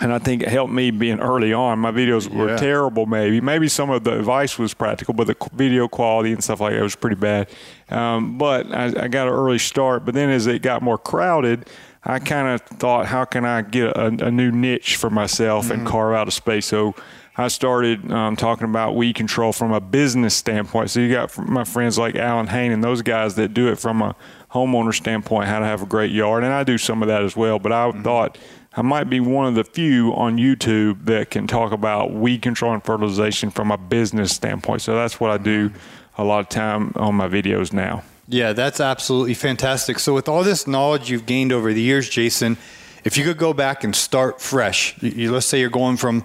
[0.00, 1.80] and I think it helped me being early on.
[1.80, 2.56] My videos were Yeah.
[2.56, 3.40] terrible, maybe.
[3.40, 6.82] Maybe some of the advice was practical, but the video quality and stuff like that
[6.82, 7.48] was pretty bad.
[7.90, 10.04] Um, but I, I got an early start.
[10.04, 11.68] But then as it got more crowded,
[12.04, 15.84] I kind of thought, how can I get a, a new niche for myself and
[15.84, 16.66] carve out a space?
[16.66, 16.94] So
[17.36, 20.90] I started um, talking about weed control from a business standpoint.
[20.90, 24.00] So you got my friends like Allyn Hane and those guys that do it from
[24.02, 24.14] a
[24.52, 26.44] homeowner standpoint, how to have a great yard.
[26.44, 27.58] And I do some of that as well.
[27.58, 28.38] But I thought
[28.74, 32.72] I might be one of the few on YouTube that can talk about weed control
[32.72, 34.82] and fertilization from a business standpoint.
[34.82, 35.70] So that's what I do
[36.16, 38.02] a lot of time on my videos now.
[38.30, 39.98] Yeah, that's absolutely fantastic.
[39.98, 42.58] So, with all this knowledge you've gained over the years, Jason,
[43.04, 46.24] if you could go back and start fresh, you, you- let's say you're going from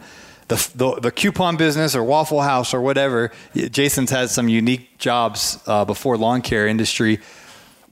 [0.50, 5.60] the, the, the coupon business or Waffle House or whatever, Jason's had some unique jobs
[5.66, 7.20] uh, before lawn care industry.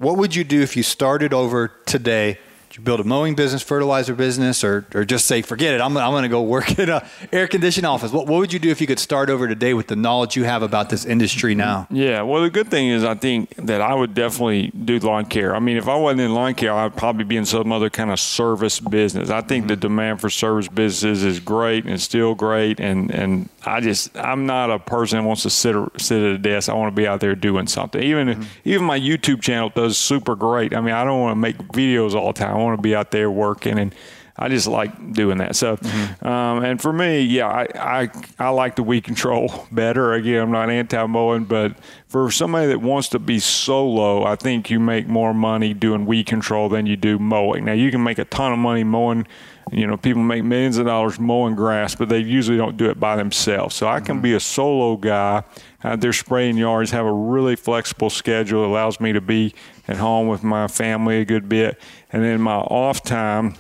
[0.02, 2.40] What would you do if you started over today?
[2.76, 6.12] You build a mowing business, fertilizer business, or, or just say, forget it, I'm, I'm
[6.12, 8.12] going to go work in a air conditioned office?
[8.12, 10.44] What, what would you do if you could start over today with the knowledge you
[10.44, 11.88] have about this industry now?
[11.90, 15.56] Yeah, well, the good thing is, I think that I would definitely do lawn care.
[15.56, 18.12] I mean, if I wasn't in lawn care, I'd probably be in some other kind
[18.12, 19.30] of service business.
[19.30, 19.82] I think the mm-hmm.
[19.82, 22.80] demand for service businesses is great and still great.
[22.80, 26.38] And, and I just, I'm not a person that wants to sit sit at a
[26.38, 26.70] desk.
[26.70, 28.02] I want to be out there doing something.
[28.02, 28.44] Even mm-hmm.
[28.66, 30.76] even my YouTube channel does super great.
[30.76, 32.61] I mean, I don't want to make videos all the time.
[32.64, 33.96] Want to be out there working and.
[34.38, 35.56] I just like doing that.
[35.56, 35.78] So,
[36.24, 40.14] um, and for me, yeah, I, I I like the weed control better.
[40.14, 41.76] Again, I'm not anti mowing, but
[42.08, 46.26] for somebody that wants to be solo, I think you make more money doing weed
[46.26, 47.66] control than you do mowing.
[47.66, 49.28] Now, you can make a ton of money mowing.
[49.72, 53.00] You know, people make millions of dollars mowing grass, but they usually don't do it
[53.00, 53.76] by themselves.
[53.76, 55.44] So I can be a solo guy
[55.84, 59.54] out there spraying yards, have a really flexible schedule, allows me to be
[59.92, 61.80] at home with my family a good bit,
[62.12, 63.56] and then my off time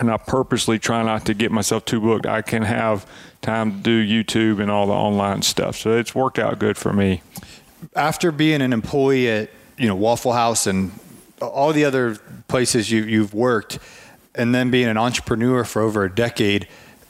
[0.00, 2.26] and I purposely try not to get myself too booked.
[2.26, 3.06] I can have
[3.42, 5.76] time to do YouTube and all the online stuff.
[5.76, 7.22] So it's worked out good for me.
[7.94, 10.92] after being an employee at you know Waffle House and
[11.40, 12.16] all the other
[12.48, 13.78] places you, you've worked,
[14.34, 16.68] and then being an entrepreneur for over a decade,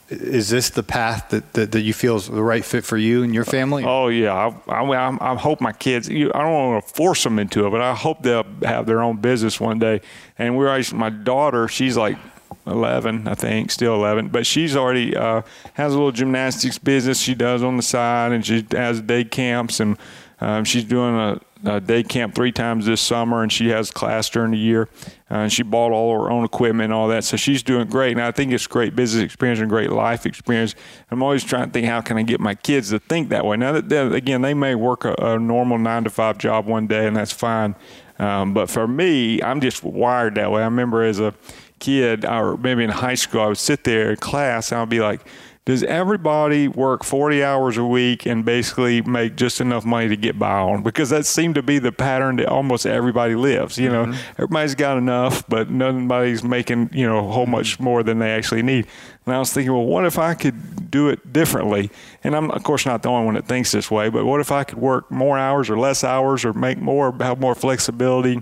[0.09, 3.23] is this the path that, that, that you feel is the right fit for you
[3.23, 3.83] and your family?
[3.85, 6.09] Oh yeah, I, I, I- hope my kids.
[6.09, 9.01] You, I don't want to force them into it, but I hope they'll have their
[9.01, 10.01] own business one day.
[10.37, 12.17] And we're my daughter, she's like
[12.65, 15.41] 11, I think, still 11, but she's already uh,
[15.73, 19.79] has a little gymnastics business she does on the side, and she has day camps,
[19.79, 19.97] and
[20.41, 24.29] um, she's doing a, a day camp three times this summer, and she has class
[24.29, 24.87] during the year.
[25.31, 28.13] Uh, and she bought all her own equipment and all that, so she's doing great.
[28.13, 30.73] And I think it's great business experience and great life experience.
[31.11, 33.57] I'm always trying to think how can I get my kids to think that way.
[33.57, 36.87] Now that that- again, they may work a, a normal nine to five job one
[36.87, 37.75] day, and that's fine.
[38.17, 40.61] Um, but for me, I'm just wired that way.
[40.61, 41.33] I remember as a
[41.79, 44.99] kid, or maybe in high school, I would sit there in class and I'd be
[44.99, 45.21] like,
[45.69, 50.39] does everybody work 40 hours a week and basically make just enough money to get
[50.39, 50.81] by on?
[50.81, 53.77] Because that seemed to be the pattern that almost everybody lives.
[53.77, 54.31] You know, mm-hmm.
[54.31, 57.51] everybody's got enough, but nobody's making, you know, a whole mm-hmm.
[57.51, 58.87] much more than they actually need.
[59.27, 61.91] And I was thinking, well, what if I could do it differently?
[62.23, 64.51] And I'm, of course, not the only one that thinks this way, but what if
[64.51, 68.41] I could work more hours or less hours or make more, have more flexibility?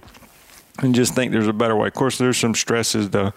[0.80, 1.88] and just think there's a better way.
[1.88, 3.34] Of course, there's some stresses to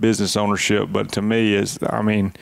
[0.00, 2.32] business ownership, but to me, is I mean,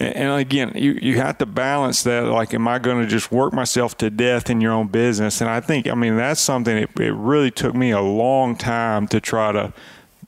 [0.00, 2.24] and again, you you have to balance that.
[2.24, 5.40] Like, am I going to just work myself to death in your own business?
[5.40, 6.76] And I think, I mean, that's something.
[6.76, 9.72] It, it really took me a long time to try to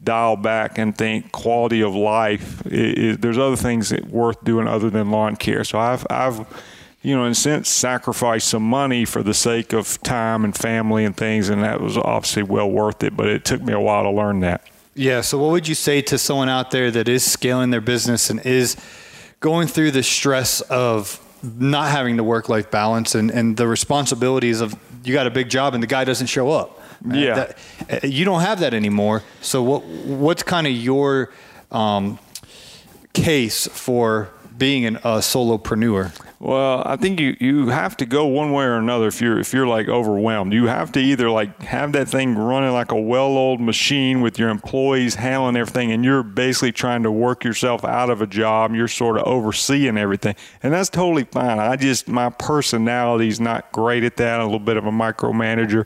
[0.03, 2.63] dial back and think quality of life.
[2.67, 5.63] i i there's other things that worth doing other than lawn care.
[5.65, 6.47] So I've I've
[7.03, 11.05] you know, in a sense, sacrificed some money for the sake of time and family
[11.05, 13.17] and things, and that was obviously well worth it.
[13.17, 14.67] But it took me a while to learn that.
[14.95, 15.23] Yeah.
[15.23, 18.45] So, what would you say to someone out there that is scaling their business and
[18.45, 18.77] is
[19.41, 24.61] going through the stress of not having the work life balance and, and the responsibilities
[24.61, 26.79] of you got a big job and the guy doesn't show up?
[27.07, 27.55] Yeah.
[27.89, 29.23] that- you don't have that anymore.
[29.41, 31.31] So, what what's kind of your
[31.73, 32.19] um,
[33.15, 36.13] case for being an, a solopreneur?
[36.43, 39.53] Well, I think you, you have to go one way or another if you're if
[39.53, 40.55] you're like overwhelmed.
[40.55, 44.49] You have to either like have that thing running like a well-oiled machine with your
[44.49, 48.75] employees handling everything, and you're basically trying to work yourself out of a job.
[48.75, 51.59] You're sort of overseeing everything, and that's totally fine.
[51.59, 54.41] I just my personality's not great at that.
[54.41, 55.85] A little bit of a micromanager.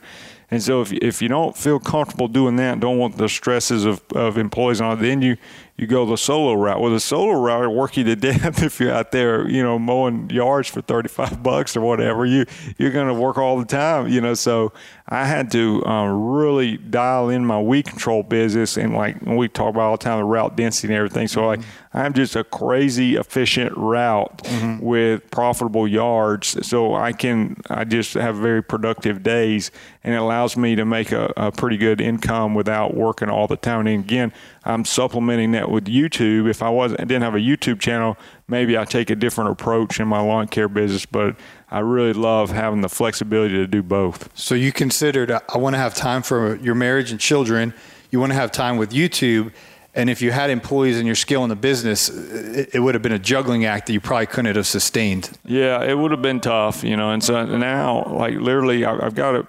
[0.55, 4.01] And so if, if you don't feel comfortable doing that, don't want the stresses of,
[4.14, 5.37] of employees on all, then you,
[5.77, 6.81] you go the solo route.
[6.81, 9.81] Well, the solo route will work you to death if you're out there, you know,
[9.81, 12.25] mowing yards for 35 bucks or whatever.
[12.25, 12.47] You,
[12.79, 14.35] you're going to work all the time, you know.
[14.35, 14.73] So
[15.09, 18.77] I had to um, really dial in my weed control business.
[18.77, 21.27] And like we talk about all the time, the route density and everything.
[21.27, 21.62] So like
[21.93, 24.40] I'm just a crazy efficient route
[24.81, 26.64] with profitable yards.
[26.64, 29.73] So I can, I just have very productive days
[30.05, 33.57] and it allows me to make a, a pretty good income without working all the
[33.57, 33.87] time.
[33.87, 34.33] And again,
[34.64, 36.49] I'm supplementing that with YouTube.
[36.49, 40.07] If I wasn't, didn't have a YouTube channel, maybe I take a different approach in
[40.07, 41.07] my lawn care business.
[41.07, 41.37] But
[41.71, 44.29] I really love having the flexibility to do both.
[44.35, 47.73] So you considered, uh, I want to have time for your marriage and children.
[48.11, 49.53] You want to have time with YouTube.
[49.96, 53.02] And if you had employees and your skill in the business, it, it would have
[53.02, 55.30] been a juggling act that you probably couldn't have sustained.
[55.44, 57.11] Yeah, it would have been tough, you know.
[57.12, 59.46] And so now, like literally, I- I've got a,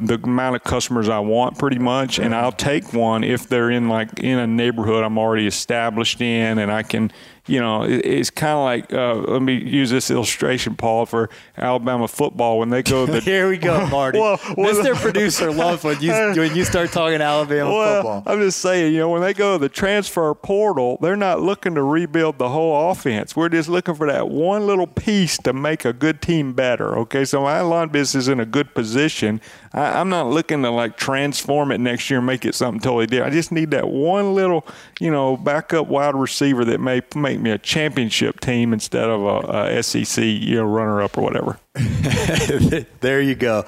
[0.00, 3.88] the amount of customers I want pretty much, and I'll take one if they're in
[3.88, 7.10] like in a neighborhood I'm already established in, and I can,
[7.48, 11.30] you know, it, it's kind of like uh, let me use this illustration, Paul, for
[11.56, 14.18] Alabama football when they go to the Here we go, Marty.
[14.18, 14.94] Well, Mr.
[15.00, 18.22] Producer loves when you when you start talking Alabama well, football.
[18.26, 21.74] I'm just saying, you know, when they go to the transfer portal, they're not looking
[21.74, 23.34] to rebuild the whole offense.
[23.34, 26.98] We're just looking for that one little piece to make a good team better.
[26.98, 29.40] Okay, so my lawn business is in a good position.
[29.72, 33.06] I, I'm not looking to like transform it next year and make it something totally
[33.06, 33.32] different.
[33.32, 34.66] I just need that one little,
[35.00, 39.76] you know, backup wide receiver that may make me a championship team instead of a,
[39.78, 41.58] a SEC, you know, runner up or whatever.
[43.00, 43.64] there you go.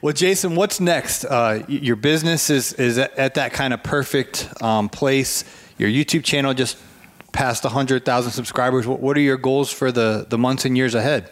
[0.00, 1.24] Well, Jason, what's next?
[1.24, 5.44] Uh, your business is is at at that kind of perfect um, place.
[5.78, 6.76] Your YouTube channel just
[7.32, 8.86] passed 100,000 subscribers.
[8.86, 11.30] What, what are your goals for the, the months and years ahead?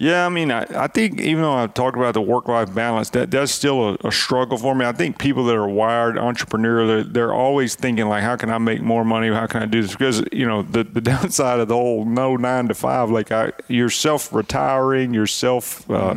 [0.00, 3.10] Yeah, I mean, I, I think even though I've talked about the work life balance,
[3.10, 4.86] that that's still a, a struggle for me.
[4.86, 8.56] I think people that are wired entrepreneur, they're, they're always thinking like, how can I
[8.56, 9.28] make more money?
[9.28, 9.92] How can I do this?
[9.92, 13.52] Because you know, the, the downside of the whole no nine to five, like I,
[13.68, 16.14] you're self retiring, you're self, uh,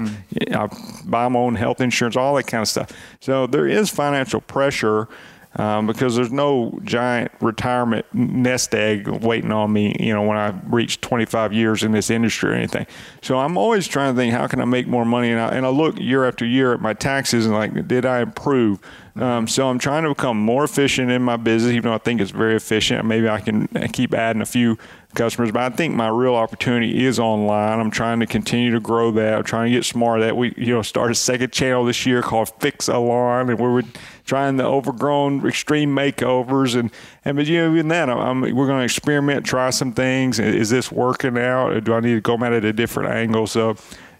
[0.53, 0.69] I
[1.03, 2.89] buy my own health insurance, all that kind of stuff.
[3.19, 5.09] So there is financial pressure
[5.55, 10.49] um, because there's no giant retirement nest egg waiting on me, you know, when I
[10.67, 12.87] reach 25 years in this industry or anything.
[13.21, 15.29] So I'm always trying to think, how can I make more money?
[15.31, 18.21] And I, and I look year after year at my taxes and like, did I
[18.21, 18.79] improve?
[19.15, 22.19] Um, so I'm trying to become more efficient in my business, even though I think
[22.19, 23.05] it's very efficient.
[23.05, 24.77] Maybe I can keep adding a few
[25.13, 27.79] customers, but I think my real opportunity is online.
[27.79, 29.35] I'm trying to continue to grow that.
[29.35, 30.37] I'm trying to get smart at that.
[30.37, 33.83] We, you know, start a second channel this year called Fix Alarm, and we were
[34.25, 36.89] trying the overgrown extreme makeovers, and
[37.23, 40.39] and but you know even that, I'm, we're going to experiment, try some things.
[40.39, 41.71] Is this working out?
[41.71, 43.45] Or do I need to go at it at a different angle?
[43.45, 43.75] So,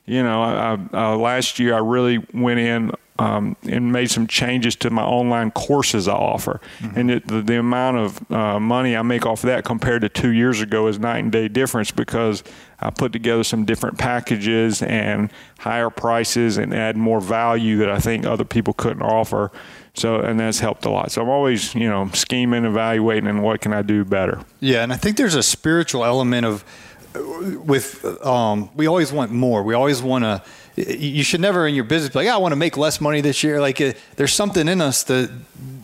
[0.06, 4.26] you know, I, I, uh, last year I really went in um, and made some
[4.26, 6.60] changes to my online courses I offer.
[6.96, 10.10] And it, the, the amount of uh, money I make off of that compared to
[10.10, 12.44] two years ago is night and day difference because
[12.80, 18.00] I put together some different packages and higher prices and add more value that I
[18.00, 19.52] think other people couldn't offer.
[19.94, 21.12] So, and that's helped a lot.
[21.12, 24.42] So I'm always, you know, scheming, evaluating, and what can I do better.
[24.60, 26.66] Yeah, and I think there's a spiritual element of
[27.14, 29.62] with um, we always want more.
[29.62, 30.42] We always want to.
[30.76, 33.22] You should never in your business be like, "Yeah, I want to make less money
[33.22, 33.62] this year.
[33.62, 35.30] Like, uh, there's something in us that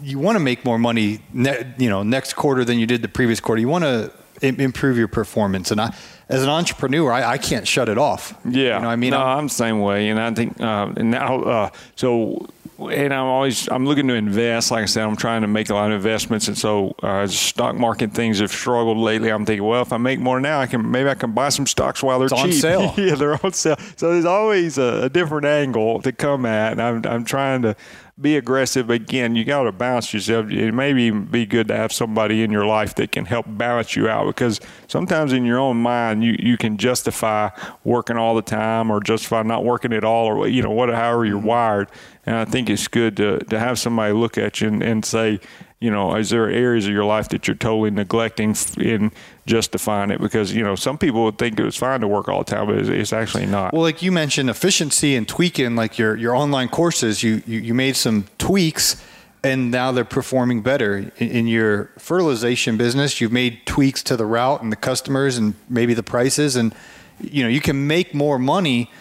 [0.01, 3.07] you want to make more money, ne- you know, next quarter than you did the
[3.07, 3.59] previous quarter.
[3.61, 5.69] You want to Im- improve your performance.
[5.69, 5.93] And I,
[6.29, 8.33] as an entrepreneur, I, I can't shut it off.
[8.45, 10.59] Yeah, you know, what I mean, no, I'm- I'm the same way, and I think
[10.61, 12.47] uh, now uh, so.
[12.79, 14.71] And I'm always I'm looking to invest.
[14.71, 17.75] Like I said, I'm trying to make a lot of investments, and so uh, stock
[17.75, 19.29] market things have struggled lately.
[19.31, 21.67] I'm thinking, well, if I make more now, I can maybe I can buy some
[21.67, 22.61] stocks while they're It's on cheap.
[22.61, 22.93] sale.
[22.97, 23.75] yeah, they're on sale.
[23.97, 27.75] So there's always a, a different angle to come at, and I'm I'm trying to
[28.21, 28.87] be aggressive.
[28.87, 30.49] But again, you got to balance yourself.
[30.51, 33.95] It may even be good to have somebody in your life that can help balance
[33.95, 37.49] you out because sometimes in your own mind you, you can justify
[37.83, 41.25] working all the time or justify not working at all or you know what however
[41.25, 41.47] you're mm-hmm.
[41.47, 41.89] wired.
[42.25, 45.39] And I think it's good to to have somebody look at you and, and say,
[45.79, 49.11] you know, is there areas of your life that you're totally neglecting in
[49.45, 50.19] justifying it?
[50.19, 52.67] Because you know some people would think it was fine to work all the time,
[52.67, 53.71] but it's, it's actually not.
[53.73, 57.73] Well, like you mentioned, efficiency and tweaking, like your your online courses, you you, you
[57.73, 59.01] made some tweaks,
[59.41, 63.21] and now they're performing better in, in your fertilization business.
[63.21, 66.75] You've made tweaks to the route and the customers and maybe the prices, and
[67.21, 68.91] you know you can make more money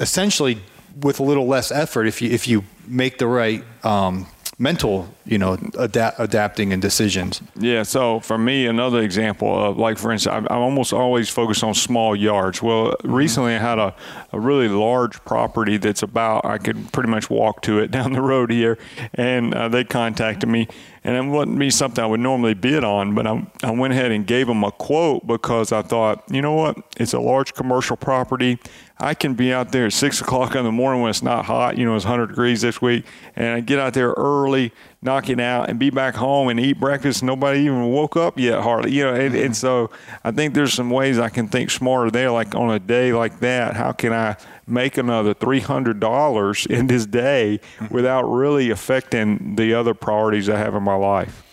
[0.00, 0.58] essentially
[1.00, 4.26] with a little less effort if you if you make the right um,
[4.58, 7.40] mental you know adapt, adapting and decisions.
[7.56, 11.74] Yeah, so for me, another example of like, for instance, I'm, almost always focused on
[11.74, 12.62] small yards.
[12.62, 13.94] Well, recently I had a,
[14.32, 18.22] a really large property that's about, I could pretty much walk to it down the
[18.22, 18.78] road here,
[19.14, 20.66] and uh, they contacted me.
[21.04, 24.10] And it wouldn't be something I would normally bid on, but I, I went ahead
[24.10, 26.76] and gave them a quote because I thought, you know what?
[26.98, 28.58] It's a large commercial property.
[29.00, 31.78] I can be out there at six o'clock in the morning when it's not hot.
[31.78, 33.06] You know, it's 100 degrees this week,
[33.36, 36.80] and I get out there early, knock it out, and be back home and eat
[36.80, 37.22] breakfast.
[37.22, 38.92] Nobody even woke up yet, hardly.
[38.92, 39.90] You know, and, and so
[40.24, 42.32] I think there's some ways I can think smarter there.
[42.32, 47.60] Like on a day like that, how can I make another $300 in this day
[47.90, 51.44] without really affecting the other priorities I have in my life?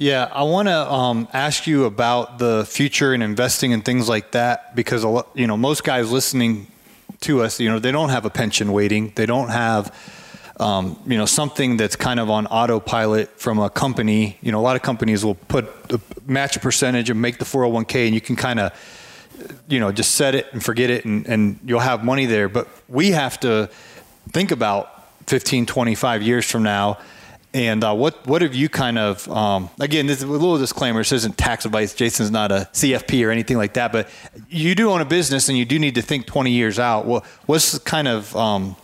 [0.00, 4.30] Yeah, I want to um, ask you about the future and investing and things like
[4.30, 6.68] that because a lot, you know most guys listening
[7.20, 9.94] to us, you know, they don't have a pension waiting, they don't have
[10.60, 14.38] um, you know something that's kind of on autopilot from a company.
[14.42, 15.68] You know, a lot of companies will put
[16.28, 18.72] match a percentage and make the 401k, and you can kind of
[19.68, 22.48] you know just set it and forget it, and, and you'll have money there.
[22.48, 23.70] But we have to
[24.32, 26.98] think about 15, 25 years from now
[27.54, 30.06] and uh, what what have you kind of um, again?
[30.06, 31.00] This is a little disclaimer.
[31.00, 31.94] This isn't tax advice.
[31.94, 33.90] Jason's not a CFP or anything like that.
[33.90, 34.08] But
[34.48, 37.06] you do own a business, and you do need to think 20 years out.
[37.06, 38.76] Well, what's kind of um,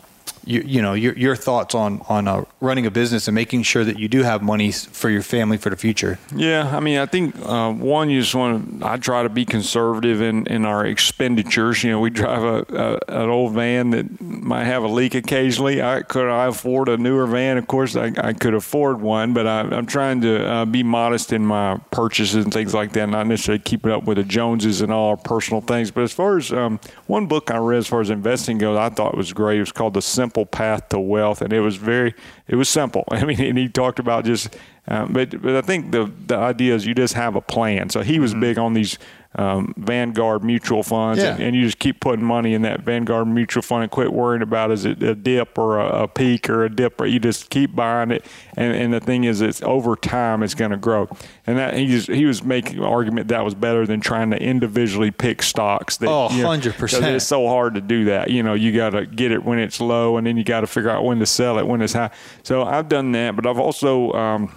[0.46, 3.85] you, you know your, your thoughts on on uh, running a business and making sure
[3.85, 6.18] that you do have money for your family for the future?
[6.35, 8.87] Yeah, I mean, I think uh, one, you just want to.
[8.87, 11.83] I try to be conservative in, in our expenditures.
[11.85, 15.83] You know, we drive a, a an old van that might have a leak occasionally.
[15.83, 17.57] I could I afford a newer van?
[17.59, 21.33] Of course, I, I could afford one, but I, I'm trying to uh, be modest
[21.33, 23.09] in my purchases and things like that.
[23.09, 25.90] Not necessarily keeping up with the Joneses and all our personal things.
[25.90, 28.88] But as far as um, one book I read as far as investing goes, I
[28.88, 29.59] thought was great.
[29.59, 32.14] It was called The Simple Path to Wealth, and it was very
[32.49, 33.05] it was simple.
[33.11, 34.57] I mean, and he talked about just,
[34.88, 37.88] um, but but I think the the idea is you just have a plan.
[37.90, 38.99] So he was big on these
[39.37, 41.47] um, Vanguard mutual funds, and, Yeah.
[41.47, 44.70] and you just keep putting money in that Vanguard mutual fund and quit worrying about
[44.70, 47.75] is it a dip or a, a peak or a dip, or you just keep
[47.75, 48.25] buying it.
[48.57, 51.09] And, and the thing is, it's over time it's going to grow.
[51.49, 54.40] And that he just, he was making an argument that was better than trying to
[54.40, 55.97] individually pick stocks.
[55.97, 56.79] That, Oh, 100%.
[56.79, 58.31] 'cause It's so hard to do that.
[58.31, 60.68] You know, you got to get it when it's low, and then you got to
[60.68, 62.11] figure out when to sell it when it's high.
[62.44, 64.53] So I've done that, but I've also um,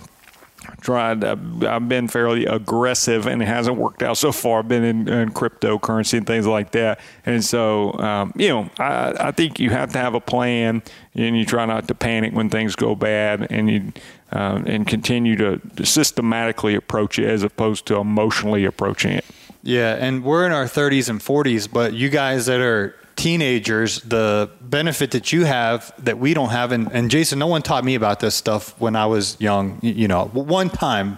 [0.82, 1.24] tried.
[1.24, 1.36] Uh,
[1.68, 4.60] I've been fairly aggressive, and it hasn't worked out so far.
[4.60, 9.28] I've been in, in cryptocurrency and things like that, and so um, you know, I,
[9.28, 10.84] I think you have to have a plan,
[11.16, 13.94] and you try not to panic when things go bad, and you.
[14.30, 19.24] Um, and continue to systematically approach it as opposed to emotionally approaching it.
[19.64, 24.50] Yeah, and we're in our 30s and 40s, but you guys that are teenagers, the
[24.62, 27.96] benefit that you have that we don't have, and, and Jason, no one taught me
[27.96, 29.80] about this stuff when I was young.
[29.82, 31.18] You, know, one time,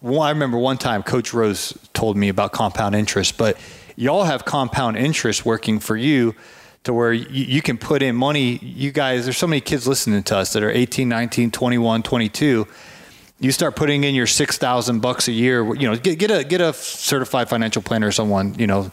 [0.00, 3.56] one, I remember one time Coach Rose told me about compound interest, but
[3.96, 6.34] y'all have compound interest working for you
[6.84, 8.58] to where you, you can put in money.
[8.58, 12.66] You guys, there's so many kids listening to us that are 18, 19, 21, 22
[13.40, 15.62] you start putting in your six thousand bucks a year.
[15.76, 18.90] You know, get get a get a certified financial planner or someone you know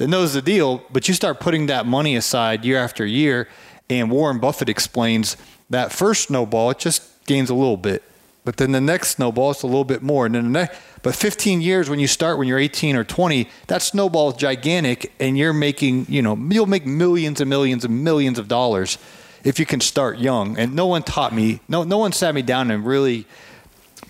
[0.00, 0.82] that knows the deal.
[0.90, 3.48] But you start putting that money aside year after year.
[3.90, 5.36] And Warren Buffett explains
[5.68, 8.02] that first snowball it just gains a little bit,
[8.44, 10.78] but then the next snowball it's a little bit more, and then the next.
[11.02, 15.12] But 15 years when you start when you're 18 or 20, that snowball is gigantic,
[15.20, 18.96] and you're making you know you'll make millions and millions and millions of dollars
[19.44, 20.58] if you can start young.
[20.58, 23.26] And no one taught me, no no one sat me down and really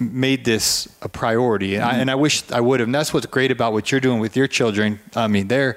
[0.01, 2.01] made this a priority, and I, mm-hmm.
[2.01, 2.89] and I wish I would have.
[2.89, 4.99] And that's what's great about what you're doing with your children.
[5.15, 5.77] I mean, they're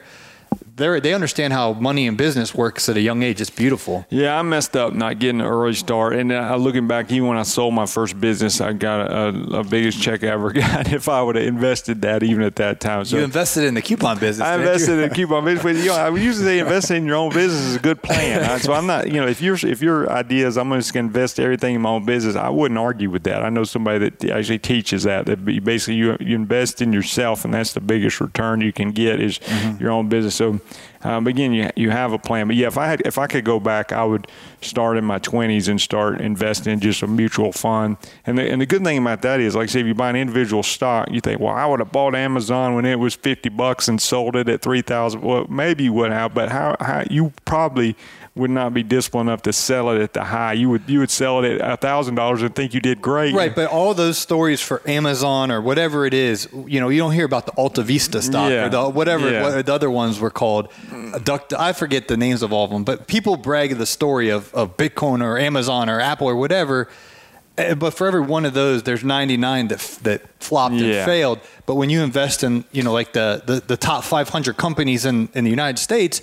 [0.75, 3.39] they they understand how money and business works at a young age.
[3.41, 4.05] It's beautiful.
[4.09, 6.13] Yeah, I messed up not getting an early start.
[6.15, 9.63] And uh, looking back, even when I sold my first business, I got a, a
[9.63, 13.05] biggest check I ever got if I would have invested that even at that time.
[13.05, 14.45] So you invested in the coupon business.
[14.47, 14.71] I didn't you?
[14.73, 15.63] invested in the coupon business.
[15.63, 18.01] But, you know, I would usually say investing in your own business is a good
[18.01, 18.59] plan.
[18.59, 21.07] So I'm not, you know, if your if your idea is I'm just going to
[21.09, 23.43] invest everything in my own business, I wouldn't argue with that.
[23.43, 25.25] I know somebody that actually teaches that.
[25.27, 29.19] That basically you, you invest in yourself, and that's the biggest return you can get
[29.21, 29.81] is Mm-hmm.
[29.83, 30.35] your own business.
[30.35, 30.59] So
[31.03, 32.47] Um, but again, you you have a plan.
[32.47, 34.27] But yeah, if I had if I could go back, I would
[34.61, 37.97] start in my 20s and start investing in just a mutual fund.
[38.25, 40.09] And the, and the good thing about that is, like I say, if you buy
[40.09, 43.49] an individual stock, you think, well, I would have bought Amazon when it was 50
[43.49, 45.21] bucks and sold it at 3,000.
[45.21, 47.95] Well, maybe you would have, but how, how you probably
[48.35, 50.53] would not be disciplined enough to sell it at the high.
[50.53, 53.35] You would you would sell it at a thousand dollars and think you did great.
[53.35, 57.11] Right, but all those stories for Amazon or whatever it is, you know, you don't
[57.11, 58.65] hear about the Alta Vista stock Yeah.
[58.65, 59.43] or the whatever Yeah.
[59.43, 60.69] what the other ones were called.
[61.23, 64.53] Duct, I forget the names of all of them, but people brag the story of,
[64.53, 66.87] of Bitcoin or Amazon or Apple or whatever.
[67.57, 70.85] Eh, But for every one of those, there's 99 that that flopped Yeah.
[70.97, 71.39] and failed.
[71.65, 75.29] But when you invest in, you know, like the the, the top 500 companies in,
[75.35, 76.21] in the United States,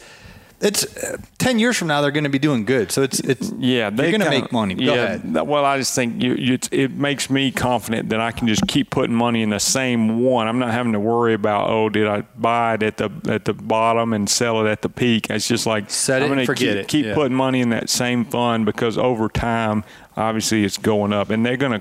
[0.60, 2.92] it's uh, 10 years from now they're going to be doing good.
[2.92, 4.74] So it's it's Yeah, they're going to make money.
[4.74, 5.32] Go yeah, ahead.
[5.34, 8.66] Well, I just think you, you, it's- it makes me confident that I can just
[8.66, 10.48] keep putting money in the same one.
[10.48, 13.54] I'm not having to worry about oh, did I buy it at the at the
[13.54, 15.30] bottom and sell it at the peak?
[15.30, 16.88] It's just like Set I'm gonna keep, it.
[16.88, 17.14] Keep Yeah.
[17.14, 19.82] putting money in that same fund because over time,
[20.20, 21.80] obviously, it's going up, and they're gonna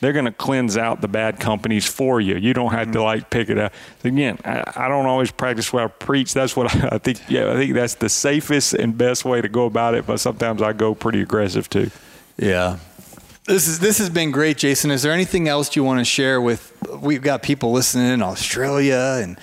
[0.00, 2.36] they're gonna cleanse out the bad companies for you.
[2.36, 3.72] You don't have to like pick it up.
[4.04, 6.34] Again, I, I don't always practice what I preach.
[6.34, 7.20] That's what I, I think.
[7.28, 10.06] Yeah, I think that's the safest and best way to go about it.
[10.06, 11.90] But sometimes I go pretty aggressive too.
[12.36, 12.78] Yeah.
[13.46, 14.90] This is this has been great, Jason.
[14.90, 16.70] Is there anything else you want to share with?
[17.00, 19.38] We've got people listening in Australia and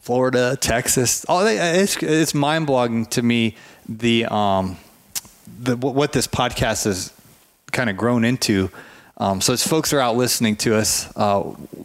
[0.00, 1.26] Florida, Texas.
[1.28, 4.78] Oh, it's it's mind blogging to me the um
[5.58, 7.12] the what this podcast has
[7.72, 8.70] kind of grown into.
[9.22, 11.42] Um, so as folks are out listening to us, uh,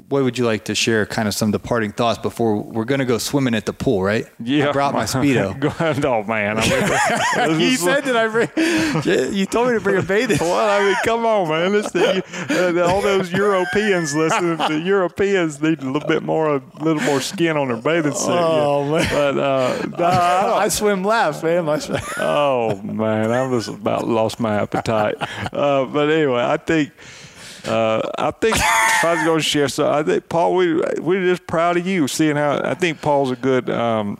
[0.09, 1.05] what would you like to share?
[1.05, 4.25] Kind of some departing thoughts before we're going to go swimming at the pool, right?
[4.39, 5.59] Yeah, I brought my speedo.
[5.59, 6.03] Go ahead.
[6.03, 6.57] Oh man,
[7.59, 9.35] you said that I bring.
[9.35, 10.39] You told me to bring a bathing.
[10.41, 11.73] Well, I mean, come on, man.
[11.73, 12.21] Listen, you,
[12.55, 14.57] uh, all those Europeans listening.
[14.57, 18.31] The Europeans need a little bit more, a little more skin on their bathing suit.
[18.31, 19.03] Oh, yeah.
[19.03, 19.35] man.
[19.35, 21.69] But uh, nah, I I swim laps, man.
[21.69, 21.79] I
[22.17, 25.17] oh man, I was about lost my appetite.
[25.53, 26.93] Uh, but anyway, I think.
[27.67, 31.45] Uh, I think I was going to share, so I think Paul, we we're just
[31.47, 34.17] proud of you seeing how I think Paul's a good um,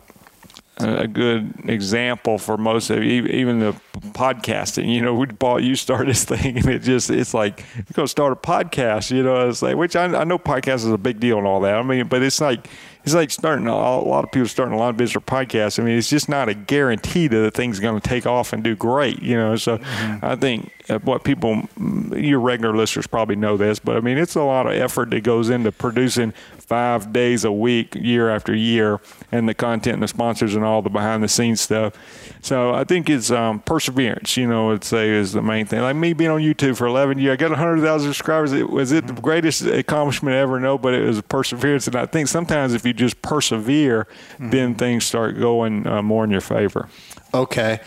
[0.79, 3.75] a good example for most of you, even the
[4.11, 4.93] podcasting.
[4.93, 8.05] You know, we Paul, you start this thing, and it just it's like you're going
[8.05, 9.11] to start a podcast.
[9.11, 11.61] You know, it's like which I, I know podcast is a big deal and all
[11.61, 11.75] that.
[11.75, 12.67] I mean, but it's like
[13.07, 15.79] it's like starting a, a lot of people starting a lot of business or podcasts.
[15.79, 18.61] I mean, it's just not a guarantee that the thing's going to take off and
[18.61, 19.21] do great.
[19.21, 19.79] You know, so
[20.21, 21.69] I think uh, what people,
[22.13, 25.23] your regular listeners probably know this, but I mean, it's a lot of effort that
[25.23, 26.33] goes into producing
[26.67, 28.99] five days a week, year after year,
[29.31, 31.93] and the content and the sponsors and all the behind the scenes stuff.
[32.41, 34.35] So I think it's um, perseverance.
[34.35, 35.79] You know, I'd say is the main thing.
[35.79, 38.51] Like me being on YouTube for 11 years, I got 100,000 subscribers.
[38.51, 40.59] It was it the greatest accomplishment ever?
[40.59, 41.87] No, but it was perseverance.
[41.87, 44.05] And I think sometimes if you just persevere,
[44.37, 46.89] then things start going uh, more in your favor.
[47.33, 47.79] Okay.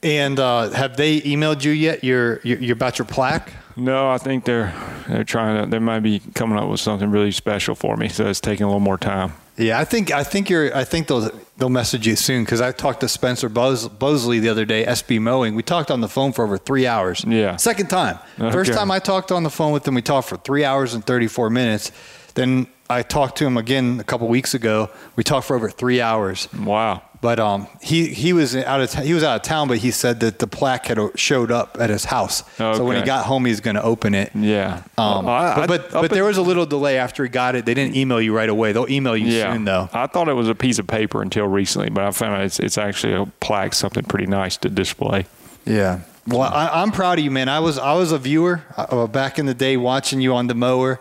[0.00, 2.04] And uh, have they emailed you yet?
[2.04, 3.52] Your, your, your about your plaque?
[3.78, 4.74] No, I think they're
[5.08, 5.70] they're trying to.
[5.70, 8.08] They might be coming up with something really special for me.
[8.08, 9.32] So it's taking a little more time.
[9.56, 10.74] Yeah, I think I think you're.
[10.76, 14.48] I think they'll they'll message you soon because I talked to Spencer Bos- Bosley the
[14.48, 15.54] other day, SB Mowing.
[15.54, 17.24] We talked on the phone for over three hours.
[17.26, 17.56] Yeah.
[17.56, 18.18] second time.
[18.36, 21.04] First time I talked on the phone with him, we talked for three hours and
[21.04, 21.90] thirty four minutes.
[22.34, 24.90] Then I talked to him again a couple weeks ago.
[25.16, 26.48] We talked for over three hours.
[26.54, 27.02] Wow.
[27.20, 29.90] But um, he he was out of t- he was out of town, but he
[29.90, 32.44] said that the plaque had showed up at his house.
[32.56, 34.30] So when he got home, he's going to open it.
[34.36, 34.82] Yeah.
[34.96, 37.28] Um, Well, I- I- but but, up but there was a little delay after he
[37.28, 37.66] got it.
[37.66, 38.70] They didn't email you right away.
[38.70, 39.52] They'll email you Yeah.
[39.52, 39.88] soon, though.
[39.92, 42.60] I thought it was a piece of paper until recently, but I found out it's,
[42.60, 45.26] it's actually a plaque, something pretty nice to display.
[45.64, 46.00] Yeah.
[46.28, 47.48] Well, I, I'm proud of you, man.
[47.48, 50.54] I was I was a viewer uh, back in the day, watching you on the
[50.54, 51.00] mower,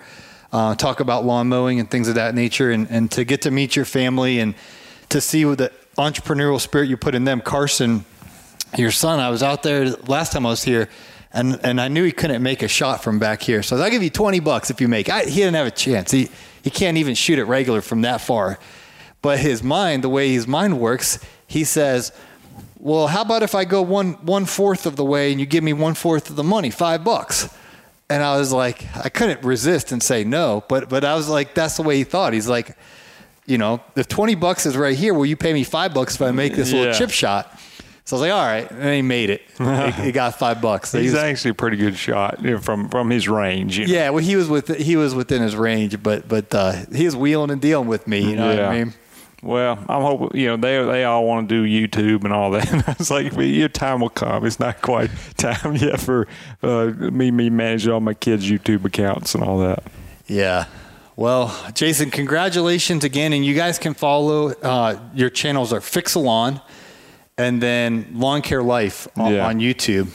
[0.52, 3.52] uh, talk about lawn mowing and things of that nature, and, and to get to
[3.52, 4.56] meet your family and
[5.10, 7.42] to see what the entrepreneurial spirit you put in them.
[7.42, 8.06] Carson,
[8.78, 10.90] your son, I was out there last time I was here.
[11.34, 14.02] And, and I knew he couldn't make a shot from back here, so I'll give
[14.02, 15.10] you twenty bucks if you make.
[15.10, 16.10] I, he didn't have a chance.
[16.10, 16.30] He
[16.64, 18.58] he can't even shoot it regular from that far.
[19.22, 22.14] But his mind, the way his mind works, he says,
[22.80, 25.66] well, how about if I go one one fourth of the way and you give
[25.66, 27.54] me one fourth of the money, five bucks?
[28.10, 31.54] And I was like, I couldn't resist and say no, but but I was like,
[31.54, 32.32] that's the way he thought.
[32.34, 32.78] He's like,
[33.48, 36.22] you know, if twenty bucks is right here, will you pay me five bucks if
[36.22, 37.60] I make this little chip shot?
[38.06, 39.42] So I was like, all right, and he made it.
[39.58, 40.92] he, he got five bucks.
[40.92, 43.80] So he He's was- actually a pretty good shot from from his range.
[43.80, 43.94] You know?
[43.94, 47.16] yeah, well, he was with he was within his range, but but uh, he was
[47.16, 48.20] wheeling and dealing with me.
[48.30, 48.94] You know what I mean?
[49.44, 52.72] Well, I'm hoping you know they they all want to do YouTube and all that.
[52.72, 54.46] And I was like, well, your time will come.
[54.46, 56.28] It's not quite time yet for
[56.64, 59.84] uh, me me managing all my kids' YouTube accounts and all that.
[60.28, 60.66] Yeah.
[61.18, 66.62] Well, Jason, congratulations again, and you guys can follow uh, your channels are Fixalon
[67.40, 69.48] and then Lawn Care Life on, Yeah.
[69.48, 70.10] on YouTube.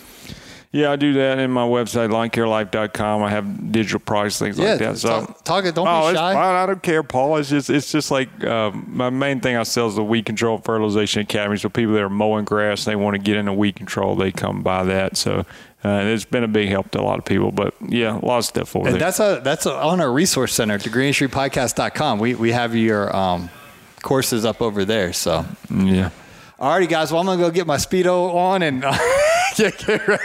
[0.71, 3.23] Yeah, I do that in my website, lawncarelife.com.
[3.23, 4.99] I have digital products, things Yeah, like that.
[4.99, 6.33] So talk- talk it- don't be oh, it's shy.
[6.35, 6.55] fine.
[6.55, 7.37] I don't care, Paul.
[7.37, 10.59] It's just it's just like um, my main thing I sell is the weed control
[10.59, 11.57] fertilization academy.
[11.59, 14.63] So people that are mowing grass, they want to get into weed control, they come
[14.63, 15.17] by that.
[15.19, 15.45] So
[15.85, 17.51] uh, it's been a big help to a lot of people.
[17.53, 19.01] But yeah, a lot of stuff over And there.
[19.01, 22.19] that's a, that's a, on our resource center, thegreenstreetpodcast.com.
[22.19, 23.51] We we have your um,
[24.03, 25.13] courses up over there.
[25.13, 26.11] So yeah.
[26.61, 27.11] Alrighty, guys.
[27.11, 28.97] Well, I'm gonna go get my speedo on and uh,
[29.57, 30.23] get, get, ready,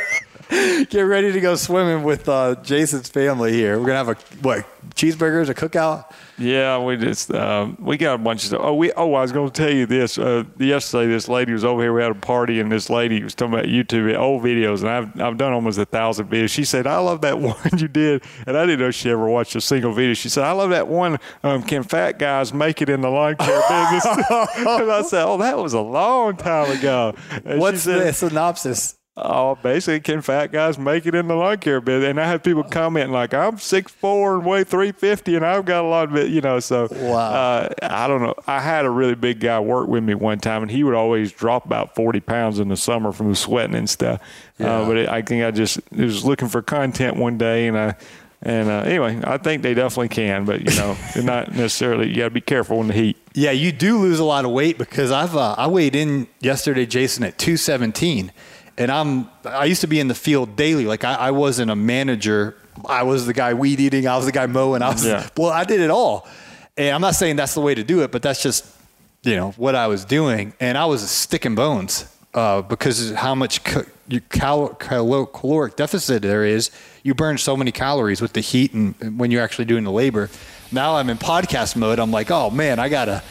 [0.89, 3.80] get ready to go swimming with uh, Jason's family here.
[3.80, 6.12] We're gonna have a what cheeseburgers, a cookout.
[6.38, 8.62] Yeah, we just um, we got a bunch of stuff.
[8.64, 10.18] Oh, we oh, I was going to tell you this.
[10.18, 11.93] Uh, yesterday, this lady was over here.
[11.93, 15.22] We had a party, and this lady was talking about YouTube old videos, and I've
[15.22, 16.50] I've done almost a thousand videos.
[16.50, 19.56] She said, "I love that one you did," and I didn't know she ever watched
[19.56, 20.14] a single video.
[20.14, 21.18] She said, "I love that one.
[21.43, 24.06] Um, can fat guys make it in the lawn care business?"
[24.58, 28.14] and I said, "Oh, that was a long time ago." And she What's said, the
[28.14, 28.95] synopsis?
[29.20, 32.07] Oh, basically, can fat guys make it in the lawn care business?
[32.11, 35.88] And I have people commenting like, "I'm 6'4 and weigh 350, and I've got a
[35.88, 36.59] lot of it," you know.
[36.59, 37.18] So, Wow.
[37.18, 38.36] uh, I don't know.
[38.45, 41.32] I had a really big guy work with me one time, and he would always
[41.32, 44.22] drop about 40 pounds in the summer from the sweating and stuff.
[44.59, 44.68] Yeah.
[44.82, 47.95] Uh, but it, I think I just was looking for content one day, and I.
[48.43, 52.07] And uh, anyway, I think they definitely can, but you know, they're not necessarily.
[52.09, 53.18] You got to be careful in the heat.
[53.34, 56.86] Yeah, you do lose a lot of weight because I've uh, I weighed in yesterday,
[56.86, 58.32] Jason, at 217,
[58.78, 60.86] and I'm I used to be in the field daily.
[60.86, 62.56] Like I, I wasn't a manager.
[62.86, 64.08] I was the guy weed eating.
[64.08, 64.82] I was the guy mowing.
[64.82, 65.28] I was Yeah.
[65.36, 66.28] well, I did it all.
[66.78, 68.66] And I'm not saying that's the way to do it, but that's just
[69.24, 73.34] you know what I was doing, and I was sticking bones uh, because of how
[73.36, 73.84] much ca-
[74.30, 76.70] cal- cal- caloric deficit there is.
[77.04, 79.92] You burn so many calories with the heat and and when you're actually doing the
[79.92, 80.30] labor.
[80.72, 81.98] Now I'm in podcast mode.
[82.00, 83.24] I'm like, oh man, I gotta.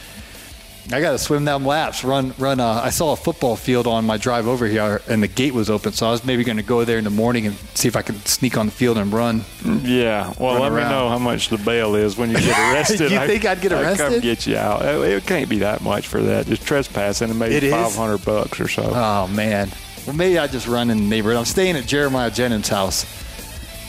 [0.91, 2.61] I got to swim them laps, run, run.
[2.61, 5.69] Uh, I saw a football field on my drive over here, and the gate was
[5.69, 7.97] open, so I was maybe going to go there in the morning and see if
[7.97, 9.43] I could sneak on the field and run.
[9.65, 10.89] Yeah, well, Run let around.
[10.91, 13.11] me know how much the bail is when you get arrested.
[13.11, 14.05] You I- think I'd get arrested?
[14.05, 14.81] I'd come get you out.
[14.85, 16.45] It, can't be that much for that.
[16.45, 18.83] Just trespassing and maybe five hundred bucks or so.
[18.93, 19.69] Oh man.
[20.05, 21.37] Well, maybe I just run in the neighborhood.
[21.37, 23.05] I'm staying at Jeremiah Jennings' house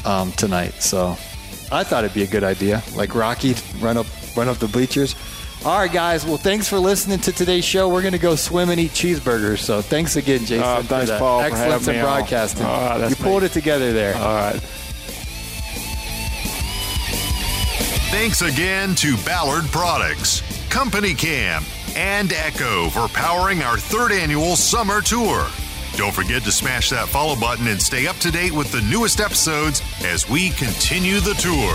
[0.04, 1.10] um, tonight, so
[1.70, 2.82] I thought it'd be a good idea.
[2.96, 5.14] Like Rocky, run up, run up the bleachers.
[5.64, 6.24] All right, guys.
[6.24, 7.88] Well, thanks for listening to today's show.
[7.88, 9.58] We're going to go swim and eat cheeseburgers.
[9.58, 12.18] So thanks again, Jason, Uh, for thanks, that Paul, for excellence having in me on.
[12.18, 12.64] broadcasting.
[12.66, 13.46] All right, that's you pulled me.
[13.46, 14.14] it together there.
[14.16, 14.60] All right.
[18.10, 20.40] Thanks again to Ballard Products,
[20.70, 21.62] CompanyCam,
[21.96, 25.46] and Echo for powering our third annual summer tour.
[25.96, 29.20] Don't forget to smash that follow button and stay up to date with the newest
[29.20, 31.74] episodes as we continue the tour.